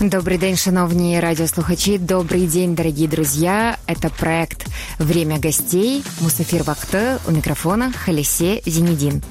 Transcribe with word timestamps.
Добрый 0.00 0.38
день, 0.38 0.56
шановні 0.56 1.20
радиослухачи. 1.20 1.98
Добрый 1.98 2.46
день, 2.46 2.74
дорогие 2.74 3.08
друзья. 3.08 3.76
Это 3.86 4.08
проект 4.08 4.66
«Время 4.98 5.38
гостей». 5.38 6.04
Мусафир 6.20 6.62
Вахты 6.62 7.18
у 7.26 7.32
микрофона 7.32 7.92
Халисе 7.92 8.62
Зенедин. 8.66 9.22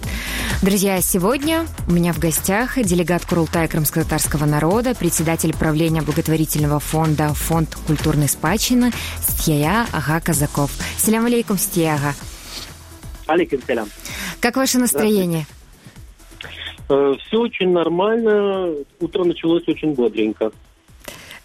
Друзья, 0.62 1.00
сегодня 1.02 1.68
у 1.88 1.92
меня 1.92 2.12
в 2.12 2.20
гостях 2.20 2.82
делегат 2.82 3.26
Курултая 3.26 3.68
крымско-татарского 3.68 4.46
народа, 4.46 4.96
председатель 4.96 5.54
правления 5.56 6.02
благотворительного 6.02 6.80
фонда 6.80 7.34
«Фонд 7.34 7.76
культурной 7.88 8.28
спадщины» 8.28 8.92
Стьяя 9.20 9.86
Ага 9.94 10.20
Казаков. 10.22 10.72
Салям 10.98 11.26
алейкум, 11.26 11.58
Стья 11.58 11.96
Ага. 11.96 12.14
Алейкум 13.28 13.60
салям. 13.66 13.90
Как 14.40 14.56
ваше 14.56 14.80
настроение? 14.80 15.46
Э, 16.90 17.14
Все 17.28 17.38
очень 17.38 17.72
нормально. 17.72 18.74
Утро 19.00 19.24
началось 19.24 19.68
очень 19.68 19.94
бодренько. 19.94 20.52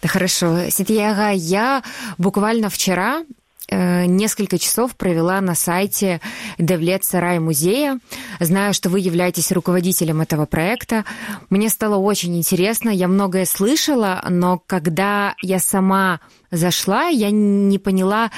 Да 0.01 0.07
хорошо. 0.07 0.69
Ситьяга, 0.69 1.29
я 1.31 1.83
буквально 2.17 2.69
вчера 2.69 3.19
э, 3.21 3.23
несколько 3.71 4.57
часов 4.57 4.95
провела 4.95 5.39
на 5.41 5.55
сайте 5.55 6.21
Девлет 6.57 7.03
Сарай 7.03 7.39
музея. 7.39 7.99
Знаю, 8.39 8.73
что 8.73 8.89
вы 8.89 8.99
являетесь 8.99 9.51
руководителем 9.51 10.21
этого 10.21 10.45
проекта. 10.45 11.05
Мне 11.49 11.69
стало 11.69 11.95
очень 11.95 12.37
интересно. 12.37 12.89
Я 12.89 13.07
многое 13.07 13.45
слышала, 13.45 14.23
но 14.29 14.61
когда 14.65 15.35
я 15.41 15.59
сама 15.59 16.19
зашла, 16.51 17.07
я 17.07 17.31
не 17.31 17.79
поняла, 17.79 18.31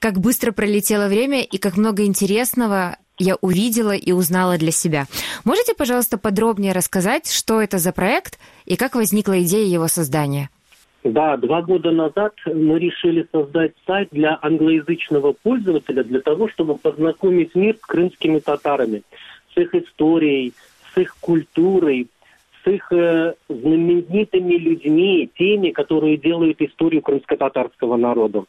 как 0.00 0.20
быстро 0.20 0.52
пролетело 0.52 1.08
время 1.08 1.42
и 1.42 1.58
как 1.58 1.76
много 1.76 2.04
интересного 2.04 2.96
я 3.18 3.36
увидела 3.36 3.94
и 3.94 4.12
узнала 4.12 4.58
для 4.58 4.70
себя. 4.70 5.06
Можете, 5.44 5.74
пожалуйста, 5.74 6.18
подробнее 6.18 6.72
рассказать, 6.72 7.30
что 7.30 7.60
это 7.62 7.78
за 7.78 7.92
проект 7.92 8.38
и 8.66 8.76
как 8.76 8.94
возникла 8.94 9.42
идея 9.42 9.66
его 9.66 9.88
создания? 9.88 10.50
Да, 11.04 11.36
два 11.36 11.62
года 11.62 11.92
назад 11.92 12.34
мы 12.46 12.78
решили 12.78 13.26
создать 13.30 13.72
сайт 13.86 14.08
для 14.10 14.38
англоязычного 14.42 15.32
пользователя 15.32 16.02
для 16.02 16.20
того, 16.20 16.48
чтобы 16.48 16.76
познакомить 16.76 17.54
мир 17.54 17.76
с 17.76 17.86
крымскими 17.86 18.40
татарами, 18.40 19.02
с 19.54 19.56
их 19.56 19.74
историей, 19.74 20.52
с 20.92 20.98
их 20.98 21.16
культурой, 21.20 22.08
с 22.64 22.68
их 22.68 22.90
э, 22.90 23.34
знаменитыми 23.48 24.54
людьми, 24.54 25.30
теми, 25.38 25.70
которые 25.70 26.16
делают 26.16 26.60
историю 26.60 27.02
крымско-татарского 27.02 27.96
народа. 27.96 28.44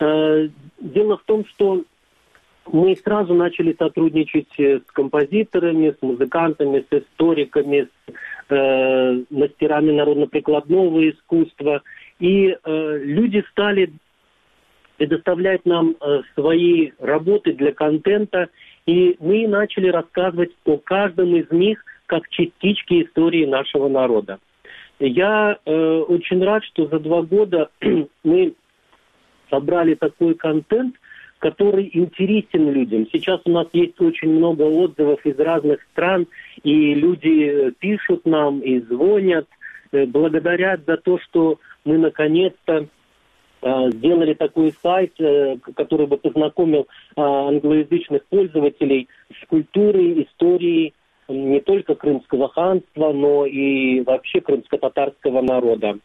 Э, 0.00 0.48
дело 0.80 1.18
в 1.18 1.24
том, 1.24 1.44
что 1.46 1.82
мы 2.72 2.96
сразу 2.96 3.34
начали 3.34 3.76
сотрудничать 3.78 4.58
э, 4.58 4.80
с 4.80 4.92
композиторами, 4.92 5.90
с 5.90 6.02
музыкантами, 6.02 6.84
с 6.90 6.92
историками, 6.92 7.82
с 7.82 8.12
э, 8.48 9.22
мастерами 9.30 9.92
народно-прикладного 9.92 11.10
искусства. 11.10 11.82
И 12.18 12.48
э, 12.48 12.98
люди 12.98 13.44
стали 13.50 13.92
предоставлять 14.96 15.64
нам 15.66 15.96
э, 16.00 16.22
свои 16.34 16.92
работы 16.98 17.52
для 17.52 17.72
контента, 17.72 18.48
и 18.86 19.16
мы 19.20 19.46
начали 19.46 19.88
рассказывать 19.88 20.52
о 20.64 20.78
каждом 20.78 21.36
из 21.36 21.50
них 21.50 21.84
как 22.06 22.28
частички 22.28 23.04
истории 23.04 23.44
нашего 23.44 23.88
народа. 23.88 24.38
Я 24.98 25.58
э, 25.64 25.98
очень 26.08 26.42
рад, 26.42 26.64
что 26.64 26.86
за 26.86 26.98
два 27.00 27.22
года 27.22 27.70
мы 28.24 28.54
собрали 29.50 29.94
такой 29.94 30.34
контент– 30.34 30.96
который 31.38 31.90
интересен 31.92 32.70
людям. 32.70 33.06
Сейчас 33.12 33.40
у 33.44 33.50
нас 33.50 33.66
есть 33.72 34.00
очень 34.00 34.30
много 34.30 34.62
отзывов 34.62 35.24
из 35.24 35.38
разных 35.38 35.80
стран, 35.92 36.26
и 36.62 36.94
люди 36.94 37.72
пишут 37.78 38.24
нам 38.26 38.60
и 38.60 38.80
звонят, 38.80 39.46
э, 39.92 40.06
благодарят 40.06 40.80
за 40.86 40.96
то, 40.96 41.18
что 41.18 41.58
мы 41.84 41.98
наконец-то 41.98 42.86
э, 43.62 43.90
сделали 43.90 44.34
такой 44.34 44.74
сайт, 44.82 45.12
э, 45.18 45.56
который 45.74 46.06
бы 46.06 46.16
познакомил 46.16 46.88
англоязычных 47.16 48.24
пользователей 48.26 49.08
с 49.42 49.46
культурой, 49.46 50.24
историей 50.24 50.94
не 51.28 51.60
только 51.60 51.96
крымского 51.96 52.48
ханства, 52.48 53.12
но 53.12 53.46
и 53.46 54.00
вообще 54.00 54.40
крымско-татарского 54.40 55.42
народа. 55.42 55.98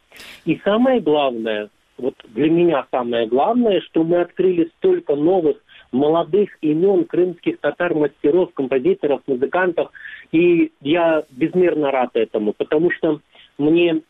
И 0.45 0.59
самое 0.63 1.00
главное– 1.00 1.69
вот 2.01 2.16
для 2.29 2.50
меня 2.50 2.85
самое 2.89 3.28
главное, 3.28 3.79
что 3.81 4.03
мы 4.03 4.22
открыли 4.22 4.69
столько 4.78 5.16
новых 5.16 5.57
молодых 5.91 6.50
имен 6.62 7.06
крымских 7.06 7.59
татар, 7.59 7.94
мастеров, 7.94 8.51
композиторов, 8.53 9.22
музыкантов. 9.28 9.91
И 10.31 10.72
я 10.81 11.23
безмерно 11.29 11.91
рад 11.91 12.09
этому, 12.16 12.53
потому 12.53 12.90
что 12.91 13.22
мне 13.59 14.01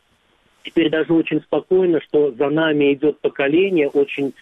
теперь 0.64 0.90
даже 0.90 1.14
очень 1.14 1.42
спокойно, 1.42 2.00
что 2.02 2.32
за 2.32 2.50
нами 2.50 2.94
идет 2.94 3.20
поколение 3.20 3.90
очень 3.90 4.34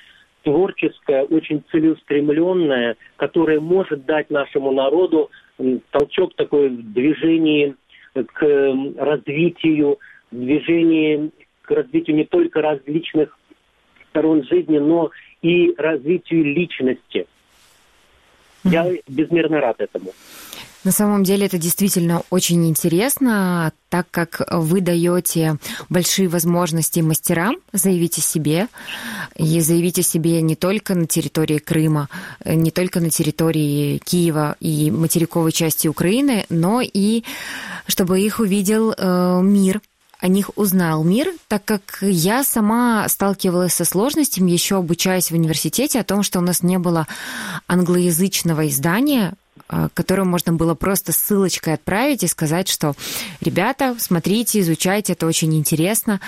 творческое, 0.43 1.23
очень 1.23 1.63
целеустремленное, 1.71 2.97
которое 3.15 3.59
может 3.59 4.05
дать 4.05 4.29
нашему 4.29 4.71
народу 4.71 5.31
толчок 5.89 6.35
такой 6.35 6.69
в 6.69 6.93
движении 6.93 7.75
к 8.13 8.75
развитию, 8.97 9.97
движении 10.31 11.31
к 11.63 11.71
развитию 11.71 12.15
не 12.15 12.25
только 12.25 12.61
различных 12.61 13.38
сторон 14.09 14.43
жизни, 14.43 14.77
но 14.77 15.11
и 15.41 15.73
развитию 15.77 16.43
личности. 16.43 17.27
Mm-hmm. 18.63 18.71
Я 18.71 18.91
безмерно 19.07 19.61
рад 19.61 19.79
этому. 19.79 20.11
На 20.85 20.91
самом 20.91 21.25
деле 21.25 21.45
это 21.45 21.57
действительно 21.57 22.21
очень 22.29 22.65
интересно, 22.65 23.73
так 23.89 24.07
как 24.11 24.41
вы 24.49 24.79
даете 24.79 25.57
большие 25.89 26.29
возможности 26.29 27.01
мастерам 27.01 27.57
заявить 27.73 28.17
о 28.17 28.21
себе, 28.21 28.67
и 29.35 29.59
заявить 29.59 29.99
о 29.99 30.03
себе 30.03 30.41
не 30.41 30.55
только 30.55 30.95
на 30.95 31.05
территории 31.05 31.57
Крыма, 31.57 32.07
не 32.45 32.71
только 32.71 33.01
на 33.01 33.09
территории 33.09 33.97
Киева 33.97 34.55
и 34.61 34.89
материковой 34.89 35.51
части 35.51 35.89
Украины, 35.89 36.45
но 36.49 36.81
и 36.81 37.25
чтобы 37.87 38.21
их 38.21 38.39
увидел 38.39 38.93
э, 38.97 39.41
мир, 39.41 39.81
о 40.19 40.27
них 40.27 40.51
узнал 40.57 41.03
мир, 41.03 41.33
так 41.47 41.63
как 41.63 41.99
я 42.01 42.43
сама 42.43 43.07
сталкивалась 43.07 43.73
со 43.73 43.85
сложностями, 43.85 44.51
еще 44.51 44.77
обучаясь 44.77 45.31
в 45.31 45.33
университете, 45.33 45.99
о 45.99 46.03
том, 46.03 46.23
что 46.23 46.39
у 46.39 46.41
нас 46.41 46.61
не 46.61 46.77
было 46.77 47.07
англоязычного 47.67 48.67
издания, 48.67 49.33
э, 49.69 49.87
которое 49.93 50.25
можно 50.25 50.51
было 50.51 50.75
просто 50.75 51.13
ссылочкой 51.13 51.75
отправить 51.75 52.23
и 52.23 52.27
сказать, 52.27 52.67
что 52.67 52.95
ребята, 53.39 53.95
смотрите, 53.97 54.59
изучайте, 54.59 55.13
это 55.13 55.25
очень 55.25 55.55
интересно. 55.55 56.19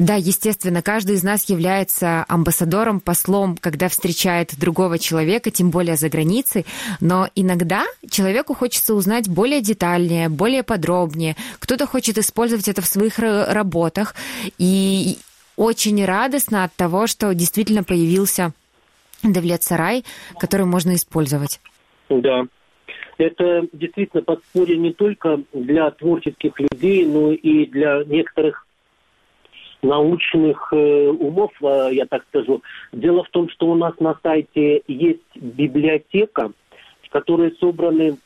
Да, 0.00 0.14
естественно, 0.14 0.80
каждый 0.80 1.16
из 1.16 1.22
нас 1.22 1.50
является 1.50 2.24
амбассадором, 2.26 3.00
послом, 3.00 3.58
когда 3.58 3.90
встречает 3.90 4.58
другого 4.58 4.98
человека, 4.98 5.50
тем 5.50 5.70
более 5.70 5.96
за 5.96 6.08
границей, 6.08 6.64
но 7.02 7.28
иногда 7.34 7.84
человеку 8.10 8.54
хочется 8.54 8.94
узнать 8.94 9.28
более 9.28 9.60
детальнее, 9.60 10.30
более 10.30 10.62
подробнее. 10.62 11.36
Кто-то 11.58 11.86
хочет 11.86 12.16
использовать 12.16 12.66
это 12.66 12.80
в 12.80 12.86
своих 12.86 13.18
работах, 13.18 14.14
и 14.56 15.18
очень 15.58 16.02
радостно 16.02 16.64
от 16.64 16.74
того, 16.74 17.06
что 17.06 17.34
действительно 17.34 17.84
появился 17.84 18.54
Давлет 19.22 19.62
Сарай, 19.62 20.06
который 20.38 20.64
можно 20.64 20.94
использовать. 20.94 21.60
Да, 22.08 22.46
это 23.18 23.66
действительно 23.74 24.22
подспорье 24.22 24.78
не 24.78 24.94
только 24.94 25.42
для 25.52 25.90
творческих 25.90 26.58
людей, 26.58 27.04
но 27.04 27.32
и 27.32 27.66
для 27.66 28.02
некоторых 28.04 28.66
научных 29.82 30.72
э, 30.72 31.08
умов, 31.08 31.52
э, 31.62 31.90
я 31.92 32.06
так 32.06 32.24
скажу. 32.28 32.62
Дело 32.92 33.24
в 33.24 33.30
том, 33.30 33.48
что 33.48 33.66
у 33.66 33.74
нас 33.74 33.94
на 33.98 34.16
сайте 34.22 34.82
есть 34.86 35.36
библиотека, 35.36 36.52
в 37.02 37.10
которой 37.10 37.56
собраны 37.58 38.18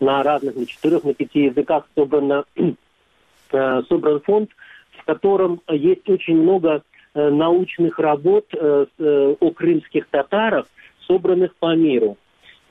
на 0.00 0.22
разных, 0.22 0.56
на 0.56 0.66
четырех, 0.66 1.04
на 1.04 1.14
пяти 1.14 1.44
языках 1.44 1.88
собрано, 1.94 2.44
э, 3.52 3.82
собран 3.88 4.20
фонд, 4.20 4.50
в 4.98 5.04
котором 5.04 5.60
есть 5.70 6.08
очень 6.08 6.36
много 6.36 6.82
научных 7.14 7.98
работ 7.98 8.46
о 8.54 9.50
крымских 9.56 10.06
татарах, 10.08 10.66
собранных 11.06 11.56
по 11.56 11.74
миру. 11.74 12.16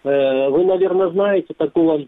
Вы, 0.04 0.66
наверное, 0.66 1.10
знаете 1.10 1.54
такого 1.58 2.06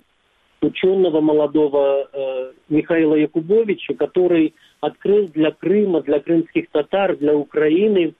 ученого 0.61 1.21
молодого 1.21 2.07
э, 2.11 2.51
Михаила 2.69 3.15
Якубовича, 3.15 3.93
который 3.93 4.53
открыл 4.81 5.27
для 5.27 5.51
Крыма, 5.51 6.01
для 6.01 6.19
крымских 6.19 6.69
татар, 6.69 7.17
для 7.17 7.35
Украины 7.35 8.13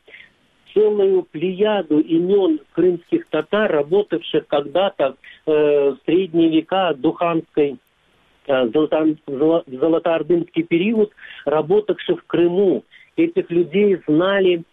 целую 0.74 1.24
плеяду 1.24 2.00
имен 2.00 2.59
крымских 2.74 3.27
татар, 3.27 3.71
работавших 3.71 4.47
когда-то 4.47 5.15
э, 5.45 5.51
в 5.91 5.97
средние 6.06 6.50
века 6.50 6.94
Духанской 6.94 7.77
э, 8.47 8.69
Золотоордынский 8.71 10.63
период, 10.63 11.12
работавших 11.45 12.21
в 12.21 12.27
Крыму. 12.27 12.83
Этих 13.15 13.50
людей 13.50 13.97
знали 14.07 14.63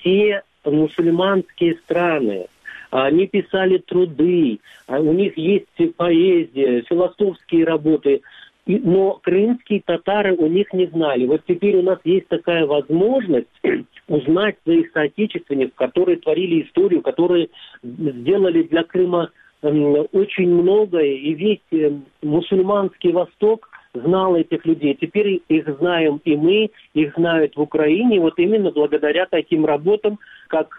все 0.00 0.42
мусульманские 0.64 1.76
страны. 1.84 2.46
Они 2.92 3.26
писали 3.26 3.78
труды, 3.78 4.60
а 4.86 5.00
у 5.00 5.14
них 5.14 5.38
есть 5.38 5.66
поэзия, 5.96 6.82
философские 6.82 7.64
работы. 7.64 8.20
Но 8.66 9.18
крымские 9.22 9.82
татары 9.84 10.36
у 10.36 10.46
них 10.46 10.72
не 10.74 10.86
знали. 10.86 11.26
Вот 11.26 11.40
теперь 11.48 11.76
у 11.76 11.82
нас 11.82 11.98
есть 12.04 12.28
такая 12.28 12.66
возможность 12.66 13.48
узнать 14.08 14.56
своих 14.62 14.92
соотечественников, 14.92 15.74
которые 15.74 16.18
творили 16.18 16.62
историю, 16.62 17.00
которые 17.00 17.48
сделали 17.82 18.62
для 18.64 18.84
Крыма 18.84 19.30
очень 19.62 20.50
многое, 20.50 21.14
и 21.14 21.34
весь 21.34 21.60
э, 21.70 21.92
мусульманский 22.20 23.12
Восток 23.12 23.70
знал 23.94 24.36
этих 24.36 24.66
людей. 24.66 24.98
Теперь 25.00 25.40
их 25.48 25.78
знаем 25.78 26.20
и 26.24 26.36
мы, 26.36 26.70
их 26.94 27.14
знают 27.14 27.56
в 27.56 27.60
Украине, 27.60 28.20
вот 28.20 28.38
именно 28.38 28.70
благодаря 28.70 29.26
таким 29.26 29.64
работам, 29.64 30.18
как 30.48 30.78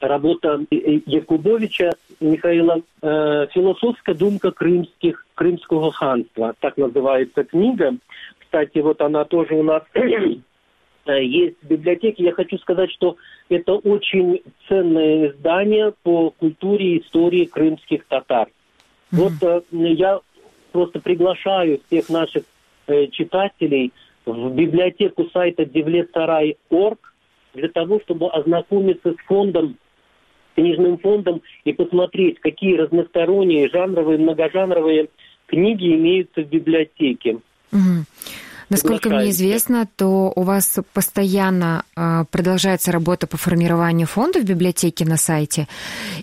работа 0.00 0.60
Якубовича 0.70 1.92
Михаила 2.20 2.80
э, 3.02 3.46
«Философская 3.52 4.14
думка 4.14 4.50
крымских, 4.50 5.26
крымского 5.34 5.92
ханства». 5.92 6.54
Так 6.60 6.76
называется 6.76 7.44
книга. 7.44 7.94
Кстати, 8.38 8.78
вот 8.78 9.00
она 9.00 9.24
тоже 9.24 9.54
у 9.54 9.62
нас 9.62 9.82
э, 9.94 11.24
есть 11.24 11.56
в 11.62 11.66
библиотеке. 11.66 12.24
Я 12.24 12.32
хочу 12.32 12.58
сказать, 12.58 12.90
что 12.90 13.16
это 13.48 13.74
очень 13.74 14.42
ценное 14.68 15.28
издание 15.28 15.92
по 16.02 16.30
культуре 16.30 16.96
и 16.96 17.02
истории 17.02 17.44
крымских 17.44 18.06
татар. 18.06 18.48
Вот 19.10 19.32
э, 19.42 19.62
я 19.70 20.20
просто 20.72 21.00
приглашаю 21.00 21.80
всех 21.86 22.08
наших 22.08 22.44
читателей 23.12 23.92
в 24.26 24.52
библиотеку 24.52 25.28
сайта 25.32 25.62
devletsarай.org 25.62 26.98
для 27.54 27.68
того, 27.68 28.00
чтобы 28.00 28.30
ознакомиться 28.30 29.12
с 29.12 29.16
фондом 29.26 29.76
книжным 30.54 30.98
фондом 30.98 31.42
и 31.64 31.72
посмотреть, 31.72 32.40
какие 32.40 32.76
разносторонние 32.76 33.68
жанровые, 33.68 34.18
многожанровые 34.18 35.08
книги 35.46 35.94
имеются 35.94 36.42
в 36.42 36.48
библиотеке. 36.48 37.38
Угу. 37.72 38.04
Насколько 38.70 39.10
мне 39.10 39.30
известно, 39.30 39.88
то 39.96 40.32
у 40.34 40.42
вас 40.42 40.78
постоянно 40.94 41.82
э, 41.96 42.24
продолжается 42.30 42.92
работа 42.92 43.26
по 43.26 43.36
формированию 43.36 44.06
фонда 44.06 44.38
в 44.38 44.44
библиотеке 44.44 45.04
на 45.04 45.16
сайте, 45.16 45.66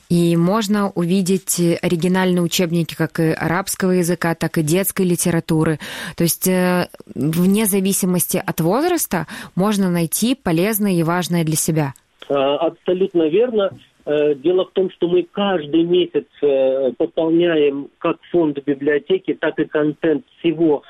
и 0.07 0.38
можно 0.38 0.89
увидеть 0.91 1.59
оригинальные 1.81 2.41
учебники 2.41 2.95
как 2.95 3.19
и 3.19 3.33
арабского 3.33 3.91
языка, 3.91 4.33
так 4.33 4.57
и 4.57 4.63
детской 4.63 5.06
литературы. 5.06 5.77
То 6.15 6.23
есть 6.23 6.47
э, 6.47 6.88
вне 7.13 7.65
зависимости 7.65 8.41
от 8.44 8.62
возраста 8.62 9.27
можно 9.56 9.89
найти 9.91 10.33
полезное 10.33 10.94
и 10.94 11.03
важное 11.03 11.44
для 11.44 11.57
себя. 11.57 11.94
А, 12.30 12.56
абсолютно 12.56 13.27
верно. 13.27 13.77
Э, 14.07 14.36
дело 14.36 14.65
в 14.65 14.71
том, 14.71 14.89
что 14.92 15.09
мы 15.09 15.24
каждый 15.24 15.83
месяц 15.83 16.27
э, 16.42 16.94
пополняем 16.98 17.89
как 17.98 18.18
фонд 18.31 18.57
библиотеки, 18.65 19.33
так 19.33 19.59
и 19.59 19.65
контент 19.65 20.25
всего 20.39 20.83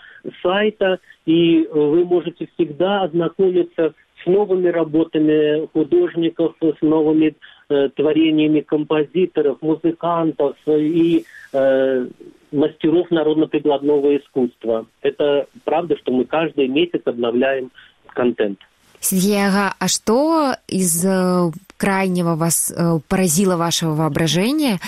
сайта, 0.44 1.00
и 1.26 1.68
вы 1.74 2.06
можете 2.06 2.48
всегда 2.54 3.04
ознакомиться 3.04 3.96
с 4.22 4.26
новыми 4.28 4.68
работами 4.68 5.68
художников, 5.74 6.58
с 6.62 6.82
новыми 6.82 7.36
э, 7.70 7.90
творениями 7.96 8.60
композиторов, 8.60 9.58
музыкантов 9.62 10.56
и 10.68 11.26
э, 11.54 12.08
мастеров 12.52 13.10
народно-прикладного 13.10 14.18
искусства. 14.18 14.86
Это 15.02 15.48
правда, 15.66 15.98
что 15.98 16.12
мы 16.12 16.26
каждый 16.26 16.68
месяц 16.68 17.02
обновляем 17.06 17.72
контент. 18.14 18.60
Сергея, 19.00 19.74
а 19.78 19.88
что 19.88 20.56
из 20.68 21.06
э, 21.06 21.52
крайнего 21.78 22.36
вас 22.36 22.74
э, 22.76 23.00
поразило 23.08 23.56
вашего 23.56 23.94
воображения? 23.94 24.80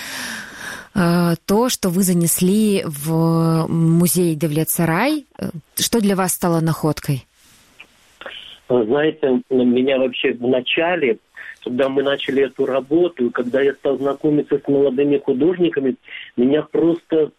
Э, 0.95 1.35
то, 1.45 1.69
что 1.69 1.89
вы 1.89 2.03
занесли 2.03 2.83
в 2.85 3.67
музей 3.67 4.35
Девлет 4.35 4.69
Сарай, 4.69 5.25
что 5.77 6.01
для 6.01 6.15
вас 6.15 6.33
стало 6.33 6.59
находкой? 6.59 7.25
Знаете, 8.67 9.41
меня 9.49 9.97
вообще 9.97 10.33
в 10.33 10.47
начале, 10.47 11.17
когда 11.63 11.89
мы 11.89 12.03
начали 12.03 12.43
эту 12.43 12.65
работу, 12.65 13.31
когда 13.31 13.61
я 13.61 13.73
стал 13.73 13.97
знакомиться 13.97 14.59
с 14.63 14.67
молодыми 14.67 15.17
художниками, 15.17 15.95
меня 16.37 16.61
просто 16.61 17.31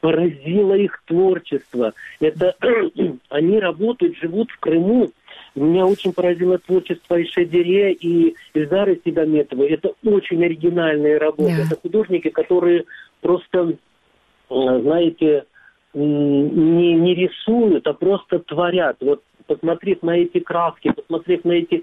поразило 0.00 0.74
их 0.74 1.02
творчество. 1.06 1.92
Это 2.20 2.54
они 3.30 3.58
работают, 3.58 4.16
живут 4.18 4.50
в 4.50 4.58
Крыму, 4.60 5.10
меня 5.64 5.86
очень 5.86 6.12
поразило 6.12 6.58
творчество 6.58 7.16
и 7.16 7.26
Шадире, 7.26 7.92
и 7.92 8.34
Ильзары 8.54 9.00
Сигаметовой. 9.04 9.68
Это 9.68 9.92
очень 10.04 10.44
оригинальные 10.44 11.18
работы. 11.18 11.52
Yeah. 11.52 11.66
Это 11.66 11.80
художники, 11.80 12.28
которые 12.28 12.84
просто, 13.20 13.74
знаете, 14.48 15.44
не, 15.94 16.92
не 16.94 17.14
рисуют, 17.14 17.86
а 17.86 17.94
просто 17.94 18.40
творят. 18.40 18.96
Вот 19.00 19.22
посмотрев 19.46 20.02
на 20.02 20.18
эти 20.18 20.40
краски, 20.40 20.92
посмотрев 20.92 21.44
на 21.44 21.52
эти 21.52 21.82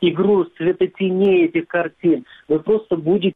игру 0.00 0.44
цветотеней 0.56 1.46
этих 1.46 1.66
картин, 1.68 2.24
вы 2.48 2.60
просто 2.60 2.96
будете, 2.96 3.34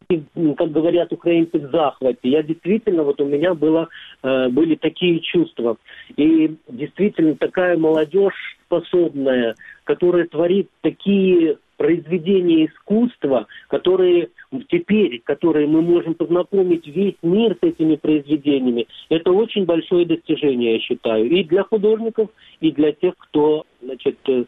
как 0.57 0.71
говорят 0.71 1.13
украинцы, 1.13 1.59
в 1.59 1.71
захвате. 1.71 2.19
Я 2.23 2.43
действительно, 2.43 3.03
вот 3.03 3.21
у 3.21 3.27
меня 3.27 3.55
было, 3.55 3.89
э, 4.23 4.49
были 4.49 4.75
такие 4.75 5.21
чувства. 5.21 5.77
И 6.17 6.57
действительно 6.69 7.37
такая 7.37 7.77
молодежь 7.77 8.57
способная, 8.67 9.55
которая 9.85 10.27
творит 10.27 10.69
такие 10.81 11.59
произведения 11.77 12.67
искусства, 12.67 13.47
которые 13.69 14.31
теперь, 14.69 15.21
которые 15.25 15.67
мы 15.67 15.83
можем 15.83 16.15
познакомить 16.15 16.87
весь 16.87 17.17
мир 17.23 17.57
с 17.61 17.67
этими 17.67 17.97
произведениями, 17.97 18.87
это 19.09 19.33
очень 19.33 19.65
большое 19.65 20.07
достижение, 20.07 20.75
я 20.75 20.81
считаю, 20.81 21.29
и 21.29 21.43
для 21.45 21.65
художников, 21.65 22.31
и 22.61 22.71
для 22.71 22.93
тех, 22.93 23.15
кто 23.19 23.65
значит, 23.83 24.19
э, 24.29 24.45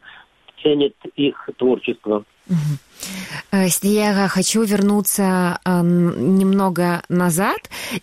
ценит 0.66 0.94
их 1.14 1.48
творчество. 1.56 2.24
Я 3.82 4.24
э, 4.24 4.28
хочу 4.28 4.62
вернуться 4.62 5.60
эм, 5.64 6.38
немного 6.38 7.02
назад 7.08 7.58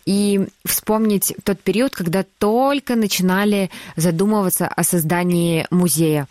и 0.06 0.48
вспомнить 0.65 1.36
тот 1.44 1.60
период, 1.60 1.95
когда 1.95 2.24
только 2.39 2.95
начинали 2.95 3.69
задумываться 3.95 4.68
о 4.68 4.83
создании 4.83 5.65
музея. 5.71 6.27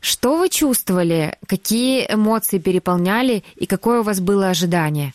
Что 0.00 0.38
вы 0.38 0.48
чувствовали? 0.48 1.36
Какие 1.46 2.06
эмоции 2.12 2.58
переполняли 2.58 3.44
и 3.54 3.66
какое 3.66 4.00
у 4.00 4.02
вас 4.02 4.20
было 4.20 4.48
ожидание? 4.48 5.12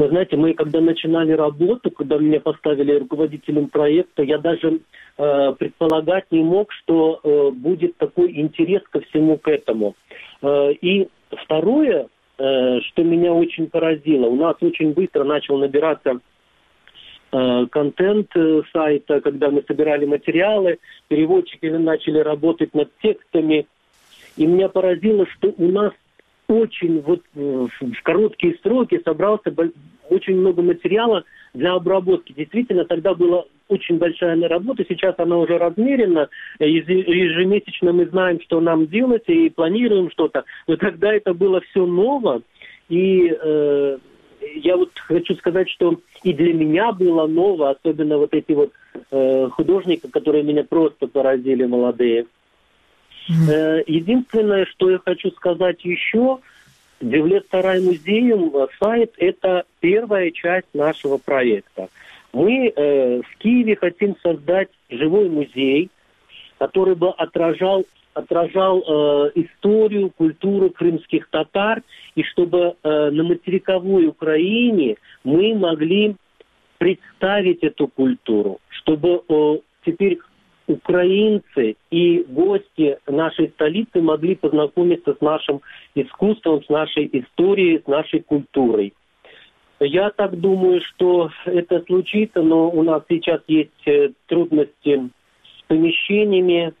Вы 0.00 0.08
знаете, 0.08 0.34
мы 0.38 0.54
когда 0.54 0.80
начинали 0.80 1.32
работу, 1.32 1.90
когда 1.90 2.16
меня 2.16 2.40
поставили 2.40 3.00
руководителем 3.00 3.68
проекта, 3.68 4.22
я 4.22 4.38
даже 4.38 4.80
э, 5.18 5.52
предполагать 5.58 6.24
не 6.30 6.42
мог, 6.42 6.72
что 6.72 7.20
э, 7.22 7.50
будет 7.50 7.98
такой 7.98 8.32
интерес 8.32 8.80
ко 8.90 9.02
всему 9.02 9.36
к 9.36 9.46
этому. 9.48 9.94
Э, 10.40 10.72
и 10.72 11.06
второе, 11.44 12.06
э, 12.38 12.80
что 12.80 13.04
меня 13.04 13.34
очень 13.34 13.68
поразило, 13.68 14.24
у 14.24 14.36
нас 14.36 14.56
очень 14.62 14.94
быстро 14.94 15.24
начал 15.24 15.58
набираться 15.58 16.20
э, 17.32 17.66
контент 17.70 18.30
э, 18.34 18.62
сайта, 18.72 19.20
когда 19.20 19.50
мы 19.50 19.62
собирали 19.68 20.06
материалы, 20.06 20.78
переводчики 21.08 21.66
начали 21.66 22.20
работать 22.20 22.72
над 22.72 22.88
текстами, 23.02 23.66
и 24.38 24.46
меня 24.46 24.70
поразило, 24.70 25.26
что 25.26 25.52
у 25.58 25.68
нас 25.68 25.92
очень 26.50 27.00
вот 27.00 27.22
э, 27.34 27.66
в 27.80 28.02
короткие 28.02 28.58
сроки 28.62 29.00
собрался 29.04 29.54
очень 30.08 30.36
много 30.36 30.62
материала 30.62 31.24
для 31.54 31.74
обработки. 31.74 32.32
Действительно, 32.32 32.84
тогда 32.84 33.14
была 33.14 33.44
очень 33.68 33.98
большая 33.98 34.36
работа, 34.48 34.84
сейчас 34.88 35.14
она 35.18 35.38
уже 35.38 35.56
размерена, 35.56 36.28
ежемесячно 36.58 37.92
мы 37.92 38.06
знаем, 38.06 38.40
что 38.40 38.60
нам 38.60 38.88
делать, 38.88 39.24
и 39.28 39.48
планируем 39.48 40.10
что-то, 40.10 40.44
но 40.66 40.76
тогда 40.76 41.14
это 41.14 41.34
было 41.34 41.60
все 41.60 41.86
ново, 41.86 42.42
и 42.88 43.32
э, 43.40 43.98
я 44.56 44.76
вот 44.76 44.90
хочу 44.96 45.36
сказать, 45.36 45.68
что 45.70 46.00
и 46.24 46.32
для 46.32 46.52
меня 46.52 46.90
было 46.90 47.28
ново, 47.28 47.70
особенно 47.70 48.18
вот 48.18 48.34
эти 48.34 48.52
вот 48.52 48.72
э, 49.12 49.48
художники, 49.52 50.08
которые 50.08 50.42
меня 50.42 50.64
просто 50.64 51.06
поразили, 51.06 51.64
молодые. 51.64 52.26
Э, 53.30 53.82
единственное, 53.86 54.66
что 54.66 54.90
я 54.90 54.98
хочу 54.98 55.30
сказать 55.32 55.84
еще, 55.84 56.38
Девлет 57.00 57.46
Сарай 57.50 57.80
музеем 57.80 58.54
э, 58.54 58.66
сайт– 58.78 59.14
это 59.18 59.64
первая 59.80 60.30
часть 60.32 60.68
нашего 60.74 61.18
проекта. 61.18 61.88
Мы 62.32 62.72
э, 62.74 63.20
в 63.22 63.38
Киеве 63.38 63.76
хотим 63.76 64.16
создать 64.22 64.68
живой 64.88 65.28
музей, 65.28 65.90
который 66.58 66.94
бы 66.94 67.10
отражал, 67.10 67.84
отражал 68.14 68.80
э, 68.80 69.30
историю, 69.36 70.10
культуру 70.10 70.70
крымских 70.70 71.28
татар, 71.28 71.82
и 72.16 72.22
чтобы 72.22 72.74
э, 72.82 73.10
на 73.10 73.22
материковой 73.22 74.06
Украине 74.06 74.96
мы 75.24 75.54
могли 75.54 76.16
представить 76.78 77.62
эту 77.62 77.88
культуру, 77.88 78.60
чтобы 78.68 79.22
э, 79.28 79.58
теперь 79.86 80.18
украинцы 80.70 81.76
и 81.90 82.24
гости 82.28 82.98
нашей 83.06 83.48
столицы 83.50 84.00
могли 84.00 84.36
познакомиться 84.36 85.14
с 85.14 85.20
нашим 85.20 85.60
искусством, 85.94 86.62
с 86.62 86.68
нашей 86.68 87.10
историей, 87.12 87.80
с 87.84 87.86
нашей 87.86 88.20
культурой. 88.20 88.94
Я 89.80 90.10
так 90.10 90.38
думаю, 90.38 90.80
что 90.82 91.30
это 91.46 91.82
случится, 91.86 92.42
но 92.42 92.70
у 92.70 92.82
нас 92.82 93.02
сейчас 93.08 93.40
есть 93.48 93.70
э, 93.86 94.10
трудности 94.26 95.08
с 95.58 95.68
помещениями. 95.68 96.74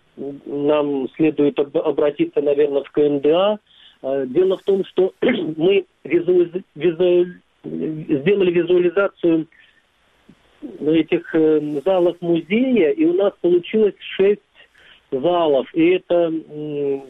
Нам 0.44 1.08
следует 1.16 1.58
обратиться, 1.58 2.42
наверное, 2.42 2.82
в 2.82 2.90
КНДА. 2.90 3.58
Э, 4.02 4.26
дело 4.26 4.58
в 4.58 4.62
том, 4.62 4.84
что 4.84 5.14
мы 5.22 5.86
визу... 6.04 6.62
Визу... 6.74 7.26
сделали 7.64 8.50
визуализацию 8.50 9.46
этих 10.62 11.34
э, 11.34 11.80
залов 11.84 12.16
музея, 12.20 12.90
и 12.90 13.04
у 13.04 13.14
нас 13.14 13.32
получилось 13.40 13.94
шесть 14.16 14.40
залов, 15.10 15.66
и 15.74 15.90
это 15.90 16.32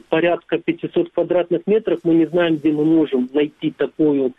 порядка 0.09 0.59
500 0.59 1.13
квадратных 1.13 1.67
метров. 1.67 2.01
Мы 2.03 2.15
не 2.15 2.27
знаем, 2.27 2.57
где 2.57 2.73
мы 2.73 2.85
можем 2.85 3.29
найти 3.33 3.73
такую 3.73 4.33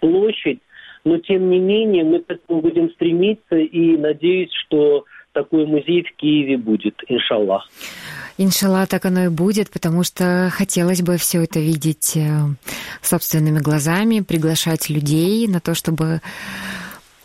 площадь, 0.00 0.60
но 1.04 1.18
тем 1.18 1.50
не 1.50 1.58
менее 1.58 2.04
мы 2.04 2.20
к 2.20 2.30
этому 2.30 2.62
будем 2.62 2.90
стремиться 2.92 3.56
и 3.56 3.96
надеюсь, 3.96 4.52
что 4.66 5.04
такой 5.32 5.66
музей 5.66 6.04
в 6.04 6.16
Киеве 6.16 6.56
будет, 6.56 6.94
иншаллах. 7.08 7.68
Иншаллах, 8.38 8.88
так 8.88 9.04
оно 9.04 9.24
и 9.24 9.28
будет, 9.28 9.70
потому 9.70 10.02
что 10.02 10.48
хотелось 10.52 11.02
бы 11.02 11.18
все 11.18 11.42
это 11.42 11.60
видеть 11.60 12.16
э, 12.16 12.30
собственными 13.02 13.58
глазами, 13.58 14.20
приглашать 14.20 14.88
людей 14.90 15.46
на 15.46 15.60
то, 15.60 15.74
чтобы 15.74 16.20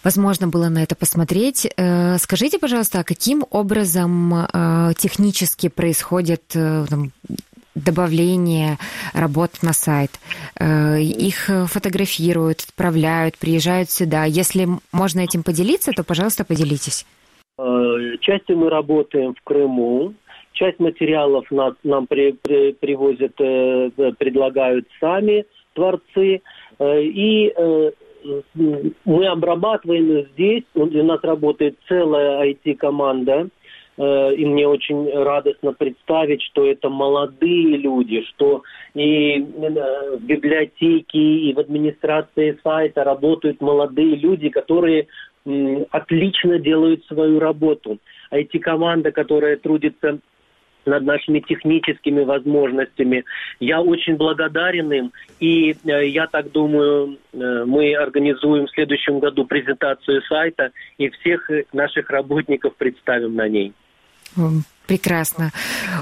возможно 0.03 0.47
было 0.47 0.69
на 0.69 0.83
это 0.83 0.95
посмотреть. 0.95 1.67
Э, 1.77 2.17
скажите, 2.17 2.59
пожалуйста, 2.59 2.99
а 2.99 3.03
каким 3.03 3.45
образом 3.49 4.33
э, 4.33 4.93
технически 4.97 5.69
происходит 5.69 6.43
там, 6.49 7.11
добавление 7.75 8.77
работ 9.13 9.51
на 9.61 9.73
сайт. 9.73 10.11
Э, 10.59 10.99
их 10.99 11.49
фотографируют, 11.67 12.61
отправляют, 12.61 13.37
приезжают 13.37 13.89
сюда. 13.89 14.25
Если 14.25 14.67
можно 14.91 15.21
этим 15.21 15.43
поделиться, 15.43 15.91
то, 15.91 16.03
пожалуйста, 16.03 16.45
поделитесь. 16.45 17.05
Э, 17.57 17.63
частью 18.21 18.57
мы 18.57 18.69
работаем 18.69 19.33
в 19.33 19.41
Крыму, 19.43 20.13
часть 20.53 20.79
материалов 20.79 21.49
нас, 21.51 21.73
нам 21.83 22.07
при, 22.07 22.33
при, 22.33 22.73
привозят, 22.73 23.39
э, 23.39 23.91
предлагают 24.17 24.87
сами 24.99 25.45
творцы, 25.73 26.41
и 26.81 27.53
мы 29.09 29.27
обрабатываем 29.27 30.27
здесь, 30.33 30.63
у 30.75 30.85
нас 30.85 31.19
работает 31.23 31.75
целая 31.87 32.51
IT-команда, 32.51 33.49
Э, 33.99 34.33
и 34.33 34.45
мне 34.45 34.65
очень 34.65 35.09
радостно 35.11 35.73
представить, 35.73 36.41
что 36.43 36.65
это 36.65 36.89
молодые 36.89 37.77
люди, 37.77 38.21
что 38.29 38.63
и 38.95 39.39
э, 39.39 40.17
в 40.17 40.23
библиотеке, 40.23 41.19
и 41.19 41.53
в 41.53 41.59
администрации 41.59 42.57
сайта 42.63 43.03
работают 43.03 43.59
молодые 43.61 44.15
люди, 44.15 44.49
которые 44.49 45.07
отлично 45.91 46.59
делают 46.59 47.03
свою 47.05 47.39
работу. 47.39 47.97
А 48.29 48.37
эти 48.37 48.57
команда, 48.57 49.11
которая 49.11 49.57
трудится 49.57 50.19
над 50.85 51.03
нашими 51.03 51.39
техническими 51.39 52.23
возможностями. 52.23 53.25
Я 53.59 53.81
очень 53.81 54.15
благодарен 54.15 54.91
им, 54.91 55.13
и 55.39 55.71
э, 55.71 56.07
я 56.07 56.27
так 56.27 56.51
думаю, 56.51 57.17
э, 57.33 57.63
мы 57.65 57.93
организуем 57.95 58.67
в 58.67 58.71
следующем 58.71 59.19
году 59.19 59.45
презентацию 59.45 60.21
сайта 60.23 60.71
и 60.97 61.09
всех 61.09 61.49
наших 61.73 62.09
работников 62.09 62.75
представим 62.75 63.35
на 63.35 63.47
ней. 63.47 63.73
Прекрасно. 64.87 65.51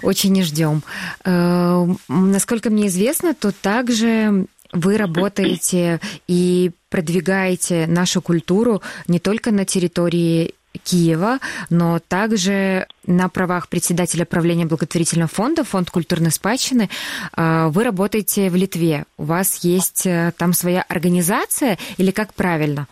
Очень 0.01 0.41
ждем. 0.43 0.81
Э, 1.25 1.85
насколько 2.07 2.69
мне 2.69 2.87
известно, 2.87 3.33
то 3.33 3.51
также 3.51 4.47
вы 4.73 4.97
работаете 4.97 5.99
и 6.27 6.71
продвигаете 6.89 7.85
нашу 7.87 8.21
культуру 8.21 8.81
не 9.07 9.19
только 9.19 9.51
на 9.51 9.65
территории 9.65 10.53
Киева, 10.77 11.39
но 11.69 11.99
также 11.99 12.87
на 13.05 13.29
правах 13.29 13.69
председателя 13.69 14.25
правления 14.25 14.65
благотворительного 14.65 15.29
фонда, 15.29 15.63
фонд 15.63 15.89
культурной 15.89 16.31
спадщины, 16.31 16.89
э, 17.35 17.67
вы 17.69 17.83
работаете 17.83 18.49
в 18.49 18.55
Литве. 18.55 19.05
У 19.17 19.23
вас 19.23 19.63
есть 19.63 20.05
э, 20.05 20.31
там 20.37 20.53
своя 20.53 20.83
организация 20.87 21.77
или 21.97 22.11
как 22.11 22.33
правильно? 22.33 22.87